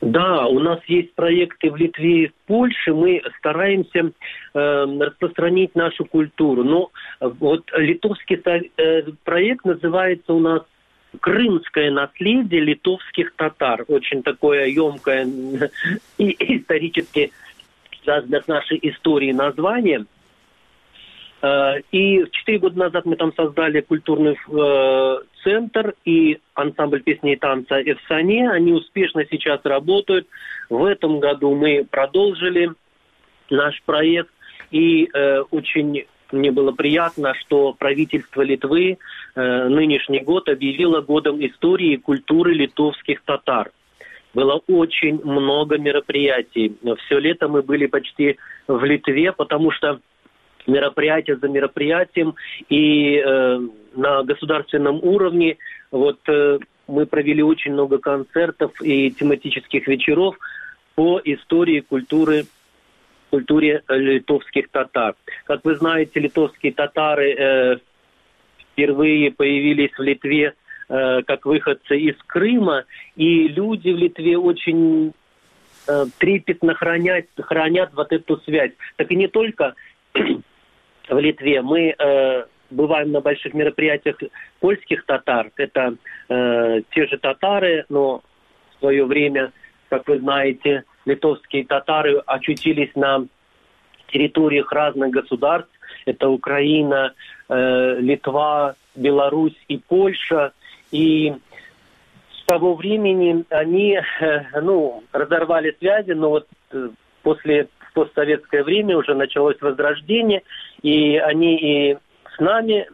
Да, 0.00 0.46
у 0.46 0.58
нас 0.60 0.80
есть 0.86 1.14
проекты 1.14 1.70
в 1.70 1.76
Литве 1.76 2.24
и 2.24 2.28
в 2.28 2.34
Польше. 2.46 2.94
Мы 2.94 3.20
стараемся 3.38 4.12
э, 4.54 4.98
распространить 4.98 5.74
нашу 5.74 6.06
культуру. 6.06 6.64
Но 6.64 6.90
вот 7.20 7.70
литовский 7.76 8.36
э, 8.36 9.02
проект 9.24 9.64
называется 9.66 10.32
у 10.32 10.38
нас 10.38 10.62
крымское 11.20 11.90
наследие 11.90 12.60
литовских 12.60 13.34
татар. 13.34 13.84
Очень 13.88 14.22
такое 14.22 14.66
емкое 14.66 15.26
и 16.18 16.56
исторически 16.56 17.32
связанное 18.02 18.40
с 18.40 18.48
нашей 18.48 18.78
историей 18.82 19.32
название. 19.32 20.06
Э, 21.42 21.80
и 21.90 22.24
четыре 22.32 22.58
года 22.58 22.78
назад 22.78 23.06
мы 23.06 23.16
там 23.16 23.32
создали 23.34 23.80
культурный 23.80 24.36
э, 24.36 25.18
центр 25.42 25.94
и 26.04 26.38
ансамбль 26.54 27.02
песни 27.02 27.32
и 27.32 27.36
танца 27.36 27.80
«Эвсане». 27.80 28.50
Они 28.50 28.72
успешно 28.72 29.24
сейчас 29.30 29.60
работают. 29.64 30.26
В 30.68 30.84
этом 30.84 31.20
году 31.20 31.54
мы 31.54 31.86
продолжили 31.90 32.70
наш 33.48 33.82
проект. 33.82 34.30
И 34.70 35.08
э, 35.12 35.40
очень 35.50 36.06
мне 36.32 36.50
было 36.50 36.72
приятно, 36.72 37.34
что 37.34 37.72
правительство 37.72 38.42
Литвы 38.42 38.98
э, 39.34 39.68
нынешний 39.68 40.20
год 40.20 40.48
объявило 40.48 41.00
годом 41.00 41.44
истории 41.44 41.94
и 41.94 41.96
культуры 41.96 42.54
литовских 42.54 43.22
татар. 43.22 43.70
Было 44.32 44.62
очень 44.68 45.20
много 45.24 45.78
мероприятий. 45.78 46.76
Все 47.04 47.18
лето 47.18 47.48
мы 47.48 47.62
были 47.62 47.86
почти 47.86 48.36
в 48.68 48.84
Литве, 48.84 49.32
потому 49.32 49.72
что 49.72 50.00
мероприятие 50.66 51.36
за 51.36 51.48
мероприятием, 51.48 52.34
и 52.68 53.16
э, 53.16 53.60
на 53.94 54.22
государственном 54.22 55.00
уровне 55.02 55.56
вот 55.90 56.18
э, 56.28 56.58
мы 56.86 57.06
провели 57.06 57.42
очень 57.42 57.72
много 57.72 57.98
концертов 57.98 58.72
и 58.82 59.10
тематических 59.10 59.86
вечеров 59.88 60.36
по 60.94 61.20
истории 61.24 61.80
культуры 61.80 62.44
культуре 63.30 63.82
литовских 63.88 64.68
татар. 64.70 65.14
Как 65.44 65.64
вы 65.64 65.76
знаете, 65.76 66.20
литовские 66.20 66.72
татары 66.72 67.32
э, 67.32 67.76
впервые 68.72 69.30
появились 69.30 69.92
в 69.96 70.02
Литве 70.02 70.54
э, 70.88 71.22
как 71.22 71.46
выходцы 71.46 71.98
из 71.98 72.16
Крыма, 72.26 72.84
и 73.16 73.48
люди 73.48 73.90
в 73.90 73.96
Литве 73.96 74.36
очень 74.36 75.12
э, 75.88 76.04
трепетно 76.18 76.74
хранят, 76.74 77.26
хранят 77.38 77.90
вот 77.94 78.12
эту 78.12 78.38
связь. 78.38 78.72
Так 78.96 79.10
и 79.10 79.16
не 79.16 79.28
только 79.28 79.74
в 81.08 81.18
Литве. 81.18 81.62
Мы 81.62 81.94
э, 81.96 82.44
бываем 82.70 83.12
на 83.12 83.20
больших 83.20 83.54
мероприятиях 83.54 84.16
польских 84.60 85.04
татар. 85.04 85.50
Это 85.56 85.96
э, 86.28 86.82
те 86.90 87.06
же 87.06 87.18
татары, 87.18 87.84
но 87.88 88.22
в 88.74 88.78
свое 88.78 89.04
время, 89.04 89.52
как 89.88 90.08
вы 90.08 90.18
знаете, 90.18 90.84
литовские 91.04 91.64
татары 91.64 92.18
очутились 92.26 92.94
на 92.94 93.26
территориях 94.08 94.72
разных 94.72 95.10
государств. 95.10 95.70
Это 96.06 96.28
Украина, 96.28 97.14
э, 97.48 97.96
Литва, 98.00 98.74
Беларусь 98.94 99.58
и 99.68 99.78
Польша. 99.78 100.52
И 100.90 101.32
с 102.40 102.44
того 102.46 102.74
времени 102.74 103.44
они 103.50 103.98
э, 103.98 104.60
ну, 104.60 105.04
разорвали 105.12 105.76
связи, 105.78 106.12
но 106.12 106.30
вот 106.30 106.46
э, 106.72 106.90
после 107.22 107.68
постсоветское 107.94 108.62
время 108.62 108.96
уже 108.96 109.14
началось 109.14 109.60
возрождение, 109.60 110.42
и 110.82 111.16
они 111.16 111.56
и 111.56 111.98
с 112.36 112.40
нами 112.40 112.88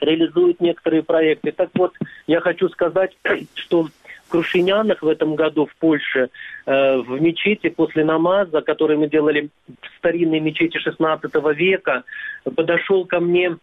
реализуют 0.00 0.60
некоторые 0.60 1.02
проекты. 1.02 1.52
Так 1.52 1.70
вот, 1.74 1.92
я 2.26 2.40
хочу 2.40 2.68
сказать, 2.68 3.16
что 3.54 3.88
Крушинянах 4.32 5.02
в 5.02 5.08
этом 5.08 5.34
году 5.34 5.66
в 5.66 5.76
Польше 5.76 6.30
э, 6.64 6.96
в 6.96 7.20
мечети 7.20 7.68
после 7.68 8.02
намаза, 8.02 8.62
который 8.62 8.96
мы 8.96 9.06
делали 9.06 9.50
в 9.68 9.98
старинной 9.98 10.40
мечети 10.40 10.78
16 10.78 11.30
века, 11.54 12.04
подошел 12.56 13.04
ко 13.04 13.20
мне 13.20 13.58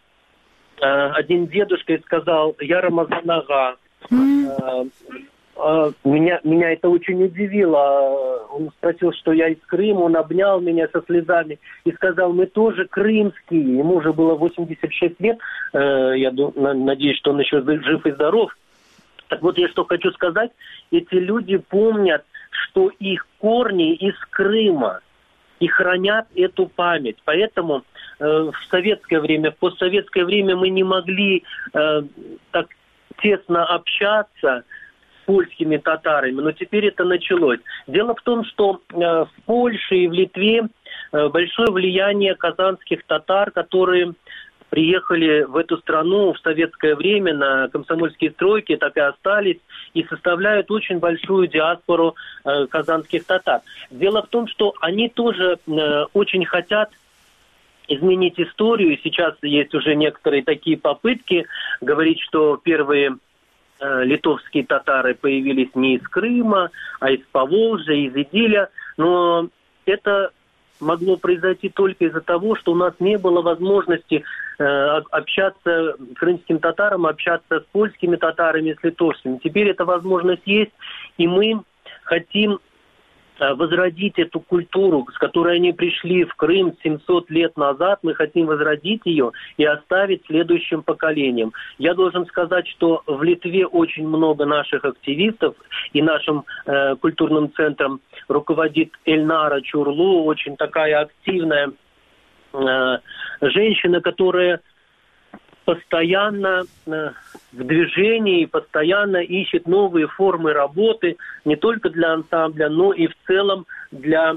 э, 0.80 0.86
один 0.86 1.48
дедушка 1.48 1.94
и 1.94 2.02
сказал, 2.02 2.56
я 2.60 2.82
Рамазанага, 2.82 3.78
mm. 4.12 4.92
Меня, 6.06 6.40
меня 6.46 6.72
это 6.72 6.88
очень 6.88 7.22
удивило. 7.22 8.48
Он 8.50 8.70
спросил, 8.78 9.12
что 9.12 9.34
я 9.34 9.50
из 9.50 9.58
Крыма, 9.68 10.02
он 10.02 10.16
обнял 10.16 10.62
меня 10.62 10.88
со 10.88 11.02
слезами 11.02 11.60
и 11.84 11.92
сказал, 11.92 12.32
мы 12.32 12.46
тоже 12.46 12.86
крымские. 12.86 13.80
Ему 13.80 13.96
уже 13.96 14.14
было 14.14 14.36
86 14.36 15.20
лет, 15.20 15.38
я 15.74 16.32
надеюсь, 16.56 17.18
что 17.18 17.32
он 17.32 17.42
еще 17.42 17.62
жив 17.62 18.06
и 18.06 18.12
здоров. 18.12 18.56
Так 19.30 19.42
вот, 19.42 19.58
я 19.58 19.70
что 19.70 19.86
хочу 19.86 20.12
сказать, 20.12 20.52
эти 20.92 21.16
люди 21.16 21.58
помнят, 21.58 22.26
что 22.50 22.90
их 23.00 23.26
корни 23.40 23.96
из 23.96 24.16
Крыма. 24.32 25.00
и 25.60 25.68
хранят 25.68 26.26
эту 26.36 26.68
память. 26.68 27.18
Поэтому 27.26 27.84
э, 28.20 28.26
в 28.26 28.56
советское 28.72 29.20
время, 29.20 29.52
в 29.52 29.58
постсоветское 29.58 30.24
время 30.24 30.56
мы 30.56 30.70
не 30.70 30.84
могли 30.84 31.44
э, 31.74 32.02
так 32.52 32.68
тесно 33.22 33.66
общаться 33.66 34.64
с 34.64 35.26
польскими 35.26 35.76
татарами, 35.76 36.40
но 36.40 36.54
теперь 36.54 36.86
это 36.86 37.04
началось. 37.04 37.60
Дело 37.88 38.16
в 38.16 38.22
том, 38.22 38.46
что 38.46 38.80
э, 38.90 38.96
в 38.96 39.30
Польше 39.46 39.98
и 39.98 40.08
в 40.08 40.14
Литве 40.14 40.70
э, 41.12 41.28
большое 41.28 41.72
влияние 41.72 42.36
казанских 42.36 43.04
татар, 43.04 43.52
которые 43.52 44.14
приехали 44.70 45.44
в 45.44 45.58
эту 45.58 45.78
страну 45.78 46.34
в 46.34 46.40
советское 46.40 46.96
время 46.96 47.34
на 47.34 47.68
комсомольские 47.70 48.32
стройки, 48.32 48.76
так 48.76 48.96
и 48.98 49.02
остались, 49.02 49.60
и 49.94 50.04
составляют 50.04 50.72
очень 50.72 51.00
большую 51.00 51.48
диаспору 51.48 52.16
э, 52.46 52.68
казанских 52.68 53.26
татар. 53.26 53.62
Дело 53.90 54.24
в 54.24 54.28
том, 54.28 54.48
что 54.48 54.74
они 54.82 55.10
тоже 55.10 55.58
э, 55.66 56.04
очень 56.14 56.46
хотят 56.46 56.92
изменить 57.88 58.40
историю. 58.40 59.00
Сейчас 59.04 59.36
есть 59.42 59.74
уже 59.74 59.96
некоторые 59.96 60.44
такие 60.44 60.78
попытки 60.78 61.48
говорить, 61.82 62.22
что 62.22 62.58
первые 62.58 63.18
э, 63.80 64.04
литовские 64.04 64.66
татары 64.66 65.16
появились 65.16 65.74
не 65.74 65.96
из 65.96 66.08
Крыма, 66.08 66.70
а 67.00 67.12
из 67.12 67.22
Поволжья, 67.32 67.96
из 67.96 68.16
Идиля. 68.16 68.70
Но 68.98 69.50
это 69.86 70.32
могло 70.80 71.18
произойти 71.18 71.70
только 71.70 72.06
из-за 72.06 72.22
того, 72.22 72.56
что 72.56 72.72
у 72.72 72.76
нас 72.76 72.94
не 73.00 73.18
было 73.18 73.42
возможности 73.42 74.24
э, 74.58 74.64
общаться 74.64 75.96
крымским 76.16 76.60
татарам, 76.60 77.06
общаться 77.06 77.60
с 77.60 77.64
польскими 77.72 78.16
татарами, 78.16 78.76
с 78.80 78.84
литовскими. 78.84 79.40
Теперь 79.44 79.70
эта 79.70 79.86
возможность 79.86 80.46
есть, 80.46 80.72
и 81.18 81.28
мы 81.28 81.62
хотим 82.04 82.60
Э, 83.40 83.54
возродить 83.54 84.20
эту 84.20 84.40
культуру, 84.42 85.08
с 85.14 85.18
которой 85.18 85.56
они 85.56 85.72
пришли 85.72 86.26
в 86.26 86.36
Крым 86.36 86.74
700 86.84 87.30
лет 87.30 87.58
назад, 87.58 88.00
мы 88.04 88.14
хотим 88.14 88.48
возродить 88.48 89.02
ее 89.06 89.32
и 89.58 89.64
оставить 89.64 90.26
следующим 90.26 90.84
поколениям. 90.84 91.54
Я 91.78 91.94
должен 91.94 92.26
сказать, 92.26 92.68
что 92.68 93.02
в 93.08 93.24
Литве 93.24 93.66
очень 93.66 94.08
много 94.08 94.46
наших 94.46 94.84
активистов, 94.84 95.56
и 95.94 96.02
нашим 96.02 96.44
э, 96.66 96.96
культурным 96.98 97.52
центром 97.54 98.02
руководит 98.30 98.92
Эльнара 99.06 99.62
Чурлу, 99.62 100.24
очень 100.26 100.56
такая 100.56 101.02
активная 101.02 101.72
э, 102.54 102.98
женщина, 103.42 104.02
которая 104.02 104.62
постоянно 105.66 106.64
э, 106.86 107.10
в 107.52 107.64
движении, 107.64 108.46
постоянно 108.46 109.18
ищет 109.18 109.68
новые 109.68 110.08
формы 110.08 110.54
работы 110.54 111.18
не 111.46 111.56
только 111.56 111.90
для 111.90 112.14
ансамбля, 112.14 112.70
но 112.70 112.94
и 112.94 113.08
в 113.08 113.14
целом 113.28 113.66
для 113.92 114.36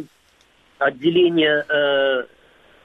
отделения 0.79 1.65
э, 1.69 2.25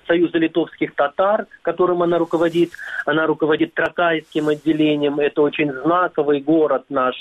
Союза 0.08 0.38
литовских 0.38 0.96
татар, 0.96 1.48
которым 1.62 2.02
она 2.02 2.18
руководит. 2.18 2.72
Она 3.06 3.28
руководит 3.28 3.74
Тракайским 3.74 4.48
отделением. 4.48 5.20
Это 5.20 5.42
очень 5.42 5.70
знаковый 5.74 6.40
город 6.40 6.86
наш. 6.88 7.16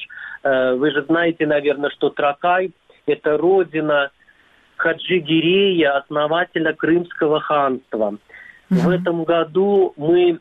Э, 0.45 0.75
вы 0.75 0.93
же 0.93 1.03
знаете, 1.03 1.47
наверное, 1.47 1.91
что 1.91 2.11
Тракай– 2.11 2.73
это 3.07 3.37
родина 3.37 4.11
Хаджи 4.77 5.19
Гирея, 5.19 5.97
основателя 5.97 6.73
Крымского 6.73 7.41
ханства. 7.41 8.17
Mm-hmm. 8.71 8.77
В 8.77 8.89
этом 8.91 9.25
году 9.25 9.95
мы 9.97 10.41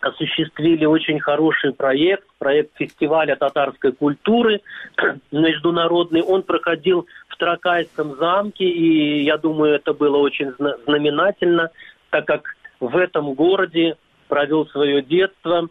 осуществили 0.00 0.84
очень 0.84 1.18
хороший 1.18 1.72
проект, 1.72 2.26
проект 2.38 2.76
фестиваля 2.76 3.36
татарской 3.36 3.92
культуры 3.92 4.60
международный. 5.32 6.22
Он 6.22 6.42
проходил 6.42 7.06
в 7.28 7.36
Тракайском 7.36 8.16
замке, 8.16 8.64
и 8.64 9.22
я 9.22 9.38
думаю, 9.38 9.74
это 9.74 9.94
было 9.94 10.18
очень 10.18 10.52
знаменательно, 10.84 11.70
так 12.10 12.26
как 12.26 12.42
в 12.80 12.96
этом 12.96 13.34
городе 13.34 13.96
провел 14.28 14.66
свое 14.66 15.02
детство 15.02 15.68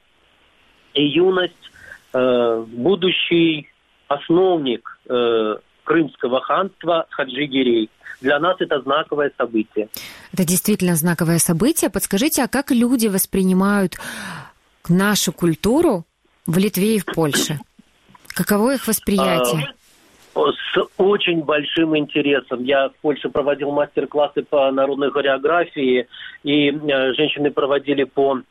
и 0.94 1.06
юность 1.06 1.72
э, 2.14 2.66
будущий 2.68 3.68
основник 4.08 5.00
э, 5.10 5.58
Крымского 5.84 6.42
ханства 6.42 7.06
Хаджи 7.10 7.46
Гирей. 7.46 7.90
Для 8.22 8.40
нас 8.40 8.56
это 8.60 8.82
знаковое 8.82 9.32
событие. 9.38 9.90
Это 10.32 10.46
действительно 10.46 10.96
знаковое 10.96 11.40
событие. 11.40 11.90
Подскажите, 11.90 12.44
а 12.44 12.48
как 12.48 12.72
люди 12.72 13.08
воспринимают 13.08 13.98
нашу 14.88 15.34
культуру 15.34 16.06
в 16.46 16.58
Литве 16.58 16.96
и 16.96 17.00
в 17.00 17.06
Польше? 17.06 17.60
Каково 18.28 18.76
их 18.76 18.88
восприятие? 18.88 19.68
А, 20.36 20.40
с 20.74 20.90
очень 20.98 21.44
большим 21.44 21.96
интересом. 21.98 22.64
Я 22.64 22.90
в 22.90 22.96
Польше 23.02 23.30
проводил 23.30 23.72
мастер-классы 23.72 24.44
по 24.44 24.72
народной 24.72 25.12
хореографии, 25.12 26.08
и 26.44 26.70
э, 26.70 27.14
женщины 27.14 27.52
проводили 27.52 28.06
по 28.06 28.42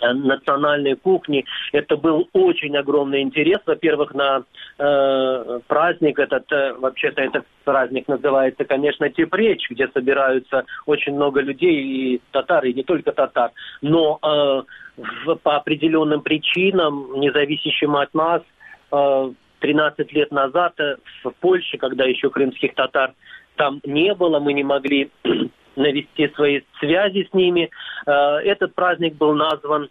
национальной 0.00 0.96
кухни. 0.96 1.44
Это 1.72 1.96
был 1.96 2.28
очень 2.32 2.76
огромный 2.76 3.22
интерес. 3.22 3.58
Во-первых, 3.66 4.14
на 4.14 4.44
э, 4.78 5.60
праздник 5.66 6.18
этот, 6.18 6.50
э, 6.52 6.74
вообще-то 6.74 7.22
этот 7.22 7.46
праздник 7.64 8.08
называется, 8.08 8.64
конечно, 8.64 9.08
Тепреч, 9.08 9.68
где 9.70 9.88
собираются 9.88 10.64
очень 10.86 11.14
много 11.14 11.40
людей, 11.40 11.82
и 11.82 12.22
татар, 12.30 12.64
и 12.64 12.74
не 12.74 12.82
только 12.82 13.12
татар. 13.12 13.52
Но 13.80 14.18
э, 14.22 14.62
в, 15.24 15.34
по 15.36 15.56
определенным 15.56 16.22
причинам, 16.22 17.20
независящим 17.20 17.96
от 17.96 18.12
нас, 18.14 18.42
э, 18.92 19.32
13 19.60 20.12
лет 20.12 20.30
назад 20.30 20.74
э, 20.78 20.96
в 21.24 21.30
Польше, 21.40 21.78
когда 21.78 22.04
еще 22.04 22.30
крымских 22.30 22.74
татар 22.74 23.14
там 23.56 23.80
не 23.84 24.14
было, 24.14 24.38
мы 24.38 24.52
не 24.52 24.64
могли 24.64 25.10
навести 25.76 26.28
свои 26.34 26.60
связи 26.78 27.28
с 27.30 27.34
ними. 27.34 27.70
Э, 28.06 28.38
этот 28.44 28.74
праздник 28.74 29.16
был 29.16 29.34
назван 29.34 29.90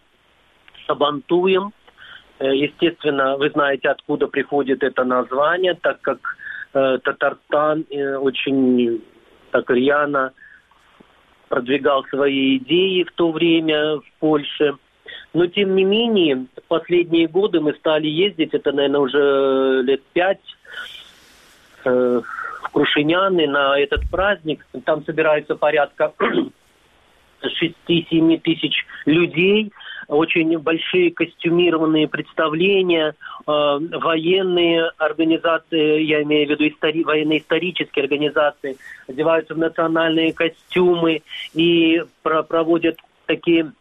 Сабантуем. 0.86 1.72
Э, 2.38 2.54
естественно, 2.54 3.36
вы 3.36 3.50
знаете, 3.50 3.88
откуда 3.88 4.26
приходит 4.26 4.82
это 4.82 5.04
название, 5.04 5.74
так 5.74 6.00
как 6.00 6.18
э, 6.72 6.98
Татарстан 7.04 7.84
очень 8.20 9.02
так 9.50 9.70
рьяно 9.70 10.32
продвигал 11.48 12.04
свои 12.06 12.56
идеи 12.56 13.04
в 13.04 13.12
то 13.12 13.30
время 13.30 13.98
в 13.98 14.04
Польше. 14.18 14.76
Но, 15.32 15.46
тем 15.46 15.76
не 15.76 15.84
менее, 15.84 16.46
в 16.56 16.62
последние 16.66 17.28
годы 17.28 17.60
мы 17.60 17.74
стали 17.74 18.08
ездить, 18.08 18.54
это, 18.54 18.72
наверное, 18.72 19.00
уже 19.00 19.82
лет 19.84 20.02
пять, 20.12 20.40
Крушиняны 22.72 23.46
на 23.46 23.78
этот 23.78 24.10
праздник. 24.10 24.66
Там 24.84 25.04
собирается 25.04 25.54
порядка 25.54 26.12
6-7 27.42 28.40
тысяч 28.40 28.86
людей, 29.04 29.72
очень 30.08 30.56
большие 30.58 31.10
костюмированные 31.10 32.06
представления, 32.08 33.14
э, 33.46 33.78
военные 33.90 34.90
организации, 34.98 36.02
я 36.02 36.22
имею 36.22 36.46
в 36.46 36.50
виду 36.50 36.64
истори- 36.66 37.04
военно-исторические 37.04 38.04
организации, 38.04 38.76
одеваются 39.08 39.54
в 39.54 39.58
национальные 39.58 40.32
костюмы 40.32 41.22
и 41.54 42.02
про- 42.22 42.42
проводят 42.42 42.98
такие 43.26 43.72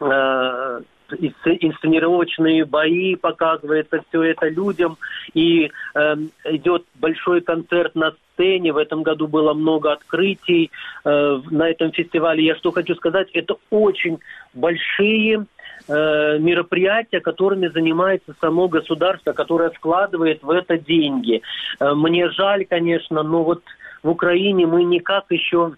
э, 0.00 0.80
инсценировочные 1.18 2.64
бои, 2.64 3.14
показывается 3.16 4.02
все 4.08 4.22
это 4.22 4.48
людям, 4.48 4.96
и 5.34 5.70
э, 5.94 6.16
идет 6.44 6.84
большой 6.94 7.40
концерт 7.40 7.94
на 7.94 8.12
сцене. 8.34 8.72
В 8.72 8.76
этом 8.76 9.02
году 9.02 9.26
было 9.26 9.54
много 9.54 9.92
открытий 9.92 10.70
э, 11.04 11.40
на 11.50 11.68
этом 11.68 11.92
фестивале. 11.92 12.44
Я 12.44 12.56
что 12.56 12.70
хочу 12.70 12.94
сказать, 12.94 13.28
это 13.32 13.56
очень 13.70 14.18
большие 14.54 15.46
э, 15.88 16.38
мероприятия, 16.38 17.20
которыми 17.20 17.68
занимается 17.68 18.34
само 18.40 18.68
государство, 18.68 19.32
которое 19.32 19.70
вкладывает 19.70 20.42
в 20.42 20.50
это 20.50 20.78
деньги. 20.78 21.42
Э, 21.80 21.94
мне 21.94 22.30
жаль, 22.30 22.64
конечно, 22.66 23.22
но 23.22 23.44
вот 23.44 23.62
в 24.02 24.10
Украине 24.10 24.66
мы 24.66 24.84
никак 24.84 25.26
еще 25.30 25.72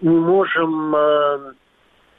не 0.00 0.16
можем 0.16 0.94
э, 0.94 1.52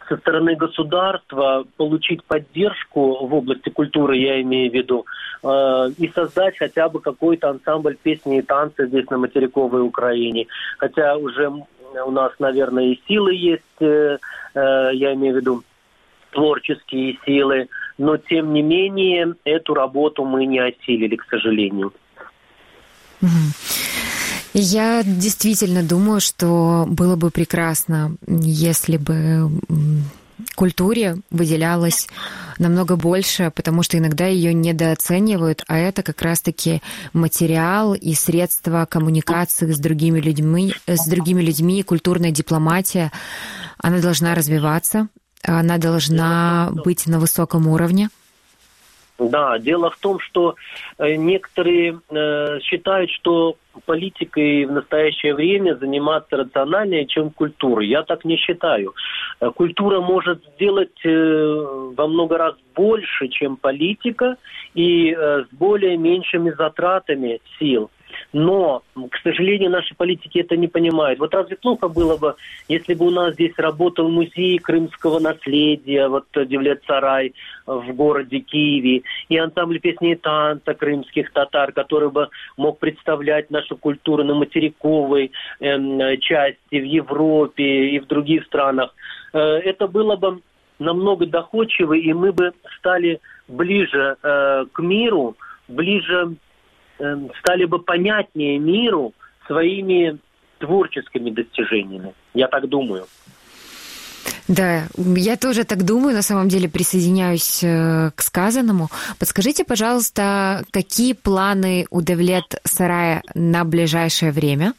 со 0.07 0.17
стороны 0.17 0.55
государства 0.55 1.65
получить 1.77 2.23
поддержку 2.23 3.25
в 3.25 3.33
области 3.33 3.69
культуры, 3.69 4.17
я 4.17 4.41
имею 4.41 4.71
в 4.71 4.73
виду, 4.73 5.05
э, 5.43 5.89
и 5.97 6.07
создать 6.13 6.57
хотя 6.57 6.89
бы 6.89 6.99
какой-то 6.99 7.49
ансамбль 7.49 7.97
песни 8.01 8.39
и 8.39 8.41
танцы 8.41 8.87
здесь 8.87 9.09
на 9.09 9.17
материковой 9.17 9.81
Украине. 9.81 10.47
Хотя 10.77 11.15
уже 11.17 11.49
у 11.49 12.11
нас, 12.11 12.31
наверное, 12.39 12.85
и 12.85 13.01
силы 13.07 13.33
есть, 13.33 13.63
э, 13.79 14.17
э, 14.53 14.89
я 14.93 15.13
имею 15.13 15.35
в 15.35 15.37
виду 15.37 15.63
творческие 16.31 17.17
силы, 17.25 17.67
но 17.97 18.17
тем 18.17 18.53
не 18.53 18.61
менее 18.61 19.35
эту 19.43 19.73
работу 19.73 20.23
мы 20.23 20.45
не 20.45 20.59
осилили, 20.59 21.15
к 21.15 21.25
сожалению. 21.29 21.93
Я 24.59 25.03
действительно 25.03 25.83
думаю, 25.83 26.19
что 26.19 26.85
было 26.87 27.15
бы 27.15 27.29
прекрасно, 27.29 28.17
если 28.25 28.97
бы 28.97 29.51
культуре 30.55 31.17
выделялось 31.29 32.07
намного 32.57 32.95
больше, 32.95 33.51
потому 33.55 33.83
что 33.83 33.99
иногда 33.99 34.25
ее 34.25 34.55
недооценивают, 34.55 35.63
а 35.67 35.77
это 35.77 36.01
как 36.01 36.23
раз-таки 36.23 36.81
материал 37.13 37.93
и 37.93 38.15
средства 38.15 38.87
коммуникации 38.89 39.71
с 39.71 39.77
другими 39.77 40.19
людьми, 40.19 40.73
с 40.87 41.07
другими 41.07 41.43
людьми, 41.43 41.83
культурная 41.83 42.31
дипломатия, 42.31 43.11
она 43.77 43.99
должна 43.99 44.33
развиваться, 44.33 45.07
она 45.43 45.77
должна 45.77 46.71
быть 46.83 47.05
на 47.05 47.19
высоком 47.19 47.67
уровне. 47.67 48.09
Да, 49.19 49.57
дело 49.57 49.89
в 49.89 49.97
том, 49.97 50.19
что 50.19 50.55
э, 50.99 51.15
некоторые 51.15 51.99
э, 52.09 52.59
считают, 52.61 53.09
что 53.11 53.55
политикой 53.85 54.65
в 54.65 54.71
настоящее 54.71 55.33
время 55.33 55.75
заниматься 55.75 56.37
рациональнее, 56.37 57.05
чем 57.07 57.31
культурой. 57.31 57.87
Я 57.87 58.03
так 58.03 58.25
не 58.25 58.37
считаю. 58.37 58.93
Э, 59.39 59.49
культура 59.49 60.01
может 60.01 60.43
сделать 60.55 61.03
во 61.03 62.07
много 62.07 62.37
раз 62.37 62.55
больше, 62.75 63.27
чем 63.29 63.57
политика, 63.57 64.37
и 64.75 65.15
с 65.15 65.47
более 65.51 65.97
меньшими 65.97 66.51
затратами 66.51 67.39
сил. 67.57 67.89
Но, 68.33 68.83
к 68.95 69.17
сожалению, 69.23 69.69
наши 69.69 69.95
политики 69.95 70.39
это 70.39 70.57
не 70.57 70.67
понимают. 70.67 71.19
Вот 71.19 71.33
разве 71.33 71.55
плохо 71.55 71.87
было 71.87 72.17
бы, 72.17 72.35
если 72.67 72.93
бы 72.93 73.07
у 73.07 73.09
нас 73.09 73.33
здесь 73.33 73.53
работал 73.57 74.09
музей 74.09 74.57
крымского 74.59 75.19
наследия, 75.19 76.07
вот 76.07 76.25
Девлет 76.33 76.83
Сарай 76.85 77.33
в 77.65 77.93
городе 77.93 78.39
Киеве, 78.39 79.03
и 79.29 79.37
ансамбль 79.37 79.79
песни 79.79 80.15
танца 80.15 80.73
крымских 80.73 81.31
татар, 81.31 81.71
который 81.71 82.09
бы 82.09 82.29
мог 82.57 82.79
представлять 82.79 83.49
нашу 83.49 83.77
культуру 83.77 84.23
на 84.23 84.35
материковой 84.35 85.31
э, 85.59 86.17
части 86.17 86.57
в 86.71 86.85
Европе 86.85 87.89
и 87.89 87.99
в 87.99 88.07
других 88.07 88.45
странах. 88.45 88.93
Э, 89.33 89.39
это 89.39 89.87
было 89.87 90.15
бы 90.15 90.41
намного 90.79 91.25
доходчиво, 91.25 91.93
и 91.93 92.13
мы 92.13 92.31
бы 92.31 92.53
стали 92.77 93.19
ближе 93.47 94.17
э, 94.21 94.65
к 94.71 94.79
миру, 94.79 95.35
ближе 95.67 96.17
Эм, 96.17 96.37
стали 96.97 97.65
бы 97.65 97.79
понятнее 97.79 98.59
миру 98.59 99.13
своими 99.45 100.17
творческими 100.59 101.31
достижениями. 101.31 102.13
Я 102.33 102.47
так 102.47 102.67
думаю. 102.67 103.05
Да, 104.47 104.87
я 104.95 105.35
тоже 105.35 105.65
так 105.65 105.83
думаю, 105.83 106.15
на 106.15 106.21
самом 106.21 106.47
деле 106.47 106.69
присоединяюсь 106.69 107.61
э, 107.63 108.11
к 108.15 108.21
сказанному. 108.21 108.89
Подскажите, 109.19 109.65
пожалуйста, 109.65 110.63
какие 110.71 111.13
планы 111.13 111.85
у 111.89 112.01
Девлет 112.01 112.55
Сарая 112.63 113.23
на 113.35 113.65
ближайшее 113.65 114.31
время? 114.31 114.73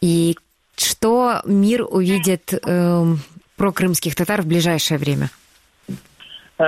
И 0.00 0.36
что 0.76 1.42
мир 1.44 1.86
увидит 1.88 2.54
э, 2.54 3.04
про 3.56 3.72
крымских 3.72 4.14
татар 4.16 4.40
в 4.40 4.46
ближайшее 4.46 4.96
время? 4.96 5.28
Э, 6.60 6.66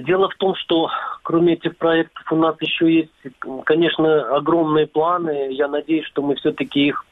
дело 0.00 0.30
в 0.30 0.36
том, 0.36 0.54
что 0.54 0.90
кроме 1.22 1.54
этих 1.54 1.76
проектов 1.76 2.32
у 2.32 2.36
нас 2.36 2.56
еще 2.60 2.90
есть, 2.90 3.34
конечно, 3.66 4.36
огромные 4.36 4.86
планы. 4.86 5.52
Я 5.52 5.68
надеюсь, 5.68 6.06
что 6.06 6.22
мы 6.22 6.36
все-таки 6.36 6.86
их 6.86 7.04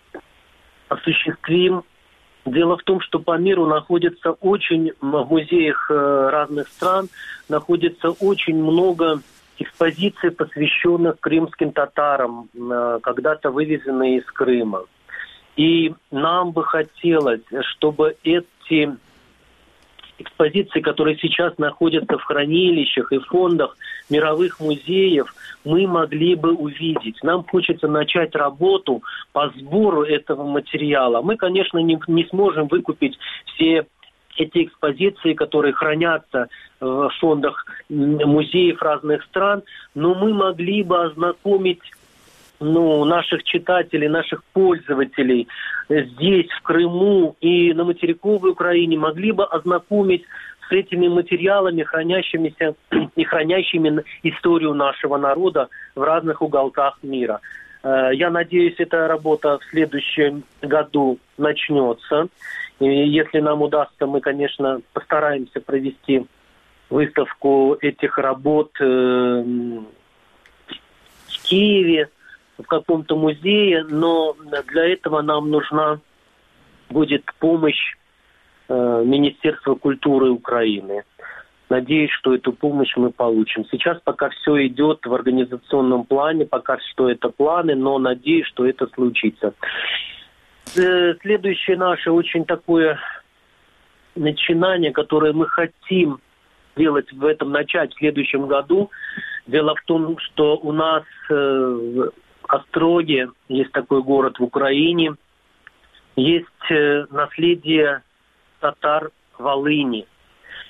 осуществим. 0.88 1.84
Дело 2.46 2.78
в 2.78 2.82
том, 2.84 3.00
что 3.00 3.20
по 3.20 3.36
миру 3.36 3.66
находится 3.66 4.32
очень, 4.32 4.92
в 5.00 5.24
музеях 5.30 5.90
э, 5.90 6.28
разных 6.30 6.68
стран, 6.68 7.08
находится 7.48 8.10
очень 8.10 8.56
много 8.56 9.20
экспозиций, 9.58 10.30
посвященных 10.30 11.20
крымским 11.20 11.70
татарам, 11.72 12.48
э, 12.54 12.98
когда-то 13.02 13.50
вывезенные 13.50 14.18
из 14.18 14.24
Крыма. 14.24 14.86
И 15.56 15.94
нам 16.10 16.52
бы 16.52 16.64
хотелось, 16.64 17.42
чтобы 17.74 18.16
эти 18.24 18.96
экспозиции, 20.18 20.80
которые 20.80 21.16
сейчас 21.18 21.56
находятся 21.58 22.18
в 22.18 22.22
хранилищах 22.22 23.12
и 23.12 23.18
фондах 23.18 23.76
мировых 24.10 24.60
музеев, 24.60 25.34
мы 25.64 25.86
могли 25.86 26.34
бы 26.34 26.52
увидеть. 26.52 27.22
Нам 27.22 27.44
хочется 27.44 27.88
начать 27.88 28.34
работу 28.34 29.02
по 29.32 29.50
сбору 29.56 30.02
этого 30.02 30.44
материала. 30.44 31.22
Мы, 31.22 31.36
конечно, 31.36 31.78
не, 31.78 31.98
не 32.06 32.24
сможем 32.26 32.68
выкупить 32.68 33.18
все 33.46 33.86
эти 34.36 34.64
экспозиции, 34.64 35.34
которые 35.34 35.72
хранятся 35.72 36.48
в 36.80 37.10
фондах 37.20 37.66
музеев 37.88 38.80
разных 38.82 39.22
стран, 39.24 39.62
но 39.94 40.14
мы 40.14 40.32
могли 40.32 40.82
бы 40.82 41.04
ознакомить 41.04 41.80
ну, 42.62 43.04
наших 43.04 43.42
читателей, 43.44 44.08
наших 44.08 44.42
пользователей 44.52 45.48
здесь, 45.88 46.48
в 46.50 46.62
Крыму 46.62 47.36
и 47.40 47.72
на 47.74 47.84
материковой 47.84 48.50
Украине 48.52 48.98
могли 48.98 49.32
бы 49.32 49.44
ознакомить 49.44 50.24
с 50.68 50.72
этими 50.72 51.08
материалами, 51.08 51.82
хранящимися 51.82 52.74
и 53.16 53.24
хранящими 53.24 54.02
историю 54.22 54.74
нашего 54.74 55.16
народа 55.16 55.68
в 55.94 56.02
разных 56.02 56.40
уголках 56.42 56.98
мира. 57.02 57.40
Э, 57.82 58.10
я 58.12 58.30
надеюсь, 58.30 58.76
эта 58.78 59.08
работа 59.08 59.58
в 59.58 59.64
следующем 59.70 60.44
году 60.62 61.18
начнется. 61.36 62.28
И 62.80 62.86
если 62.86 63.40
нам 63.40 63.62
удастся, 63.62 64.06
мы, 64.06 64.20
конечно, 64.20 64.80
постараемся 64.92 65.60
провести 65.60 66.26
выставку 66.90 67.76
этих 67.80 68.18
работ 68.18 68.70
э, 68.80 68.84
в 71.26 71.42
Киеве, 71.42 72.08
в 72.62 72.66
каком-то 72.66 73.16
музее, 73.16 73.84
но 73.88 74.34
для 74.68 74.86
этого 74.86 75.22
нам 75.22 75.50
нужна 75.50 76.00
будет 76.90 77.24
помощь 77.38 77.96
э, 78.68 79.02
Министерства 79.04 79.74
культуры 79.74 80.30
Украины. 80.30 81.04
Надеюсь, 81.68 82.10
что 82.10 82.34
эту 82.34 82.52
помощь 82.52 82.94
мы 82.96 83.10
получим. 83.10 83.64
Сейчас 83.70 83.98
пока 84.04 84.28
все 84.28 84.66
идет 84.66 85.06
в 85.06 85.14
организационном 85.14 86.04
плане, 86.04 86.44
пока 86.44 86.78
что 86.90 87.10
это 87.10 87.30
планы, 87.30 87.74
но 87.74 87.98
надеюсь, 87.98 88.46
что 88.46 88.66
это 88.66 88.86
случится. 88.94 89.54
Э, 90.76 91.14
следующее 91.22 91.76
наше 91.76 92.10
очень 92.10 92.44
такое 92.44 92.98
начинание, 94.14 94.92
которое 94.92 95.32
мы 95.32 95.46
хотим 95.46 96.20
делать 96.76 97.10
в 97.12 97.24
этом 97.24 97.50
начать 97.50 97.92
в 97.94 97.98
следующем 97.98 98.46
году. 98.46 98.90
Дело 99.46 99.74
в 99.74 99.82
том, 99.86 100.18
что 100.18 100.56
у 100.56 100.72
нас 100.72 101.04
э, 101.30 102.08
Остроге, 102.52 103.30
есть 103.48 103.72
такой 103.72 104.02
город 104.02 104.38
в 104.38 104.42
Украине, 104.42 105.14
есть 106.16 106.70
э, 106.70 107.06
наследие 107.10 108.02
татар 108.60 109.10
Волыни. 109.38 110.06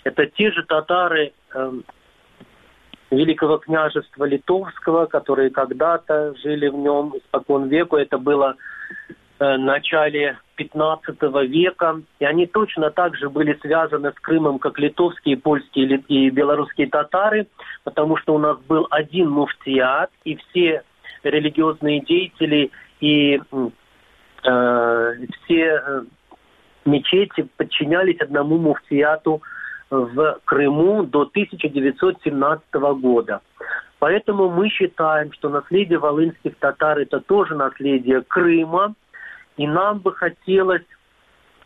Это 0.05 0.27
те 0.27 0.53
же 0.53 0.62
татары 0.62 1.33
э, 1.53 1.73
Великого 3.11 3.59
княжества 3.59 4.25
Литовского, 4.27 5.07
которые 5.07 5.51
когда-то 5.51 6.37
жили 6.37 6.68
в 6.68 6.77
нем 6.77 7.14
испокон 7.16 7.66
веку. 7.66 7.97
Это 7.97 8.16
было 8.16 8.55
э, 9.40 9.57
начале 9.57 10.38
15 10.55 11.21
века. 11.49 12.01
И 12.21 12.25
они 12.25 12.47
точно 12.47 12.92
так 12.92 13.16
же 13.16 13.29
были 13.29 13.59
связаны 13.61 14.12
с 14.12 14.21
Крымом, 14.21 14.61
как 14.61 14.79
литовские, 14.79 15.37
польские 15.37 15.97
и 16.07 16.31
белорусские 16.31 16.87
татары, 16.87 17.49
потому 17.83 18.16
что 18.18 18.37
у 18.37 18.38
нас 18.38 18.57
был 18.68 18.87
один 18.88 19.31
муфтиат, 19.31 20.12
и 20.23 20.37
все 20.37 20.85
религиозные 21.30 22.00
деятели 22.00 22.70
и 23.00 23.40
э, 23.40 25.14
все 25.44 25.64
э, 25.64 26.02
мечети 26.85 27.48
подчинялись 27.56 28.20
одному 28.20 28.58
муфтияту 28.58 29.42
в 29.90 30.38
Крыму 30.44 31.04
до 31.04 31.22
1917 31.22 32.72
года. 33.00 33.40
Поэтому 33.98 34.50
мы 34.50 34.68
считаем, 34.68 35.32
что 35.32 35.48
наследие 35.48 35.98
волынских 35.98 36.56
татар 36.56 36.98
это 36.98 37.20
тоже 37.20 37.54
наследие 37.54 38.22
Крыма, 38.22 38.94
и 39.56 39.66
нам 39.66 40.00
бы 40.00 40.12
хотелось 40.12 40.82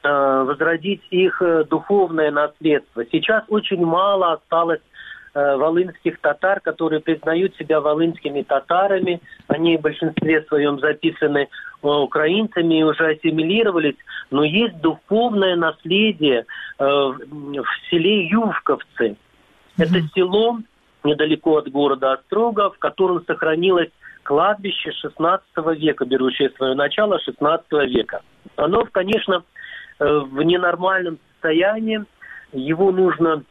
э, 0.02 0.42
возродить 0.46 1.02
их 1.10 1.40
э, 1.40 1.64
духовное 1.64 2.30
наследство. 2.30 3.04
Сейчас 3.10 3.44
очень 3.48 3.84
мало 3.86 4.34
осталось 4.34 4.82
волынских 5.36 6.18
татар, 6.20 6.60
которые 6.60 7.00
признают 7.00 7.54
себя 7.56 7.80
волынскими 7.80 8.42
татарами. 8.42 9.20
Они 9.48 9.76
в 9.76 9.82
большинстве 9.82 10.42
своем 10.42 10.78
записаны 10.80 11.48
э, 11.82 11.86
украинцами 11.86 12.80
и 12.80 12.82
уже 12.82 13.06
ассимилировались. 13.08 13.96
Но 14.30 14.44
есть 14.44 14.80
духовное 14.80 15.56
наследие 15.56 16.46
э, 16.78 16.84
в 16.84 17.66
селе 17.90 18.26
Ювковцы. 18.28 19.16
Это 19.76 20.00
село 20.14 20.58
недалеко 21.04 21.58
от 21.58 21.70
города 21.70 22.14
Острога, 22.14 22.70
в 22.70 22.78
котором 22.78 23.22
сохранилось 23.26 23.90
кладбище 24.22 24.90
16 24.90 25.46
века, 25.78 26.06
берущее 26.06 26.50
свое 26.56 26.74
начало 26.74 27.20
16 27.20 27.72
века. 27.88 28.22
Оно, 28.56 28.86
конечно, 28.90 29.44
в 29.98 30.42
ненормальном 30.42 31.18
состоянии. 31.34 32.04
Его 32.52 32.90
нужно 32.90 33.44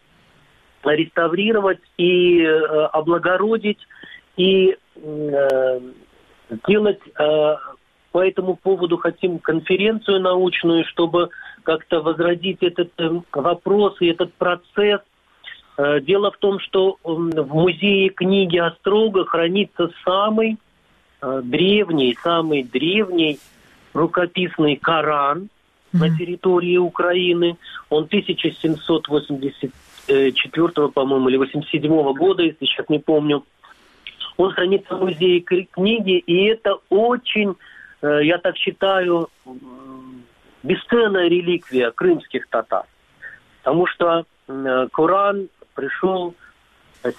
реставрировать 0.94 1.80
и 1.98 2.42
э, 2.42 2.86
облагородить 2.92 3.80
и 4.38 4.76
э, 4.96 5.80
делать 6.68 7.00
э, 7.18 7.56
по 8.12 8.26
этому 8.26 8.56
поводу 8.56 8.98
хотим 8.98 9.40
конференцию 9.40 10.22
научную, 10.22 10.86
чтобы 10.86 11.30
как-то 11.64 12.02
возродить 12.02 12.60
этот 12.62 12.92
э, 12.98 13.10
вопрос 13.34 13.98
и 14.00 14.08
этот 14.08 14.34
процесс. 14.36 15.02
Э, 15.78 16.00
дело 16.00 16.32
в 16.32 16.38
том, 16.38 16.60
что 16.60 16.98
в 17.04 17.54
музее 17.54 18.10
книги 18.10 18.58
Острога 18.58 19.26
хранится 19.26 19.90
самый 20.06 20.58
э, 21.22 21.42
древний, 21.44 22.18
самый 22.24 22.64
древний 22.64 23.40
рукописный 23.94 24.76
Коран 24.76 25.50
на 25.92 26.10
территории 26.16 26.78
Украины. 26.78 27.58
Он 27.90 28.08
1784, 30.08 30.90
по-моему, 30.90 31.30
или 31.30 31.38
87 31.38 32.14
года, 32.14 32.44
если 32.44 32.66
сейчас 32.66 32.90
не 32.90 33.00
помню. 33.00 33.44
Он 34.38 34.52
хранится 34.52 34.96
в 34.96 35.02
музее 35.02 35.40
книги, 35.42 36.18
и 36.18 36.46
это 36.46 36.76
очень, 36.90 37.56
я 38.02 38.38
так 38.38 38.58
считаю, 38.58 39.30
бесценная 40.66 41.28
реликвия 41.28 41.92
крымских 41.92 42.48
татар. 42.50 42.84
Потому 43.64 43.88
что 43.88 44.26
э, 44.48 44.88
Коран 44.92 45.48
пришел 45.74 46.36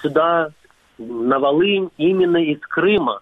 сюда, 0.03 0.51
на 0.99 1.39
Волынь, 1.39 1.91
именно 1.97 2.39
из 2.39 2.61
Крыма. 2.61 3.21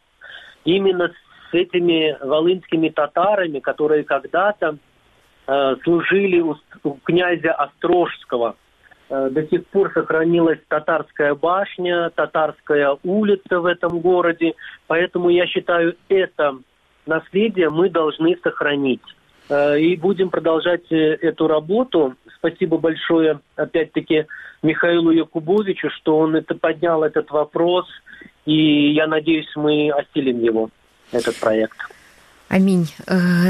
Именно 0.64 1.12
с 1.50 1.54
этими 1.54 2.16
волынскими 2.24 2.88
татарами, 2.88 3.58
которые 3.60 4.04
когда-то 4.04 4.76
э, 5.46 5.76
служили 5.82 6.40
у, 6.40 6.56
у 6.82 6.92
князя 7.04 7.52
Острожского. 7.52 8.56
Э, 9.10 9.28
до 9.30 9.46
сих 9.48 9.66
пор 9.66 9.92
сохранилась 9.92 10.58
татарская 10.68 11.34
башня, 11.34 12.10
татарская 12.14 12.96
улица 13.02 13.60
в 13.60 13.66
этом 13.66 14.00
городе. 14.00 14.54
Поэтому 14.86 15.28
я 15.28 15.46
считаю, 15.46 15.96
это 16.08 16.56
наследие 17.06 17.70
мы 17.70 17.90
должны 17.90 18.36
сохранить. 18.42 19.02
Э, 19.48 19.78
и 19.78 19.96
будем 19.96 20.30
продолжать 20.30 20.90
э, 20.90 21.18
эту 21.20 21.46
работу. 21.48 22.14
Спасибо 22.36 22.78
большое, 22.78 23.40
опять-таки, 23.56 24.26
Михаилу 24.62 25.10
Якубовичу, 25.10 25.90
что 25.90 26.18
он 26.18 26.36
это 26.36 26.54
поднял 26.54 27.02
этот 27.02 27.30
вопрос. 27.30 27.86
И 28.46 28.92
я 28.92 29.06
надеюсь, 29.06 29.50
мы 29.56 29.90
осилим 29.90 30.40
его, 30.40 30.70
этот 31.12 31.38
проект. 31.40 31.76
Аминь. 32.48 32.86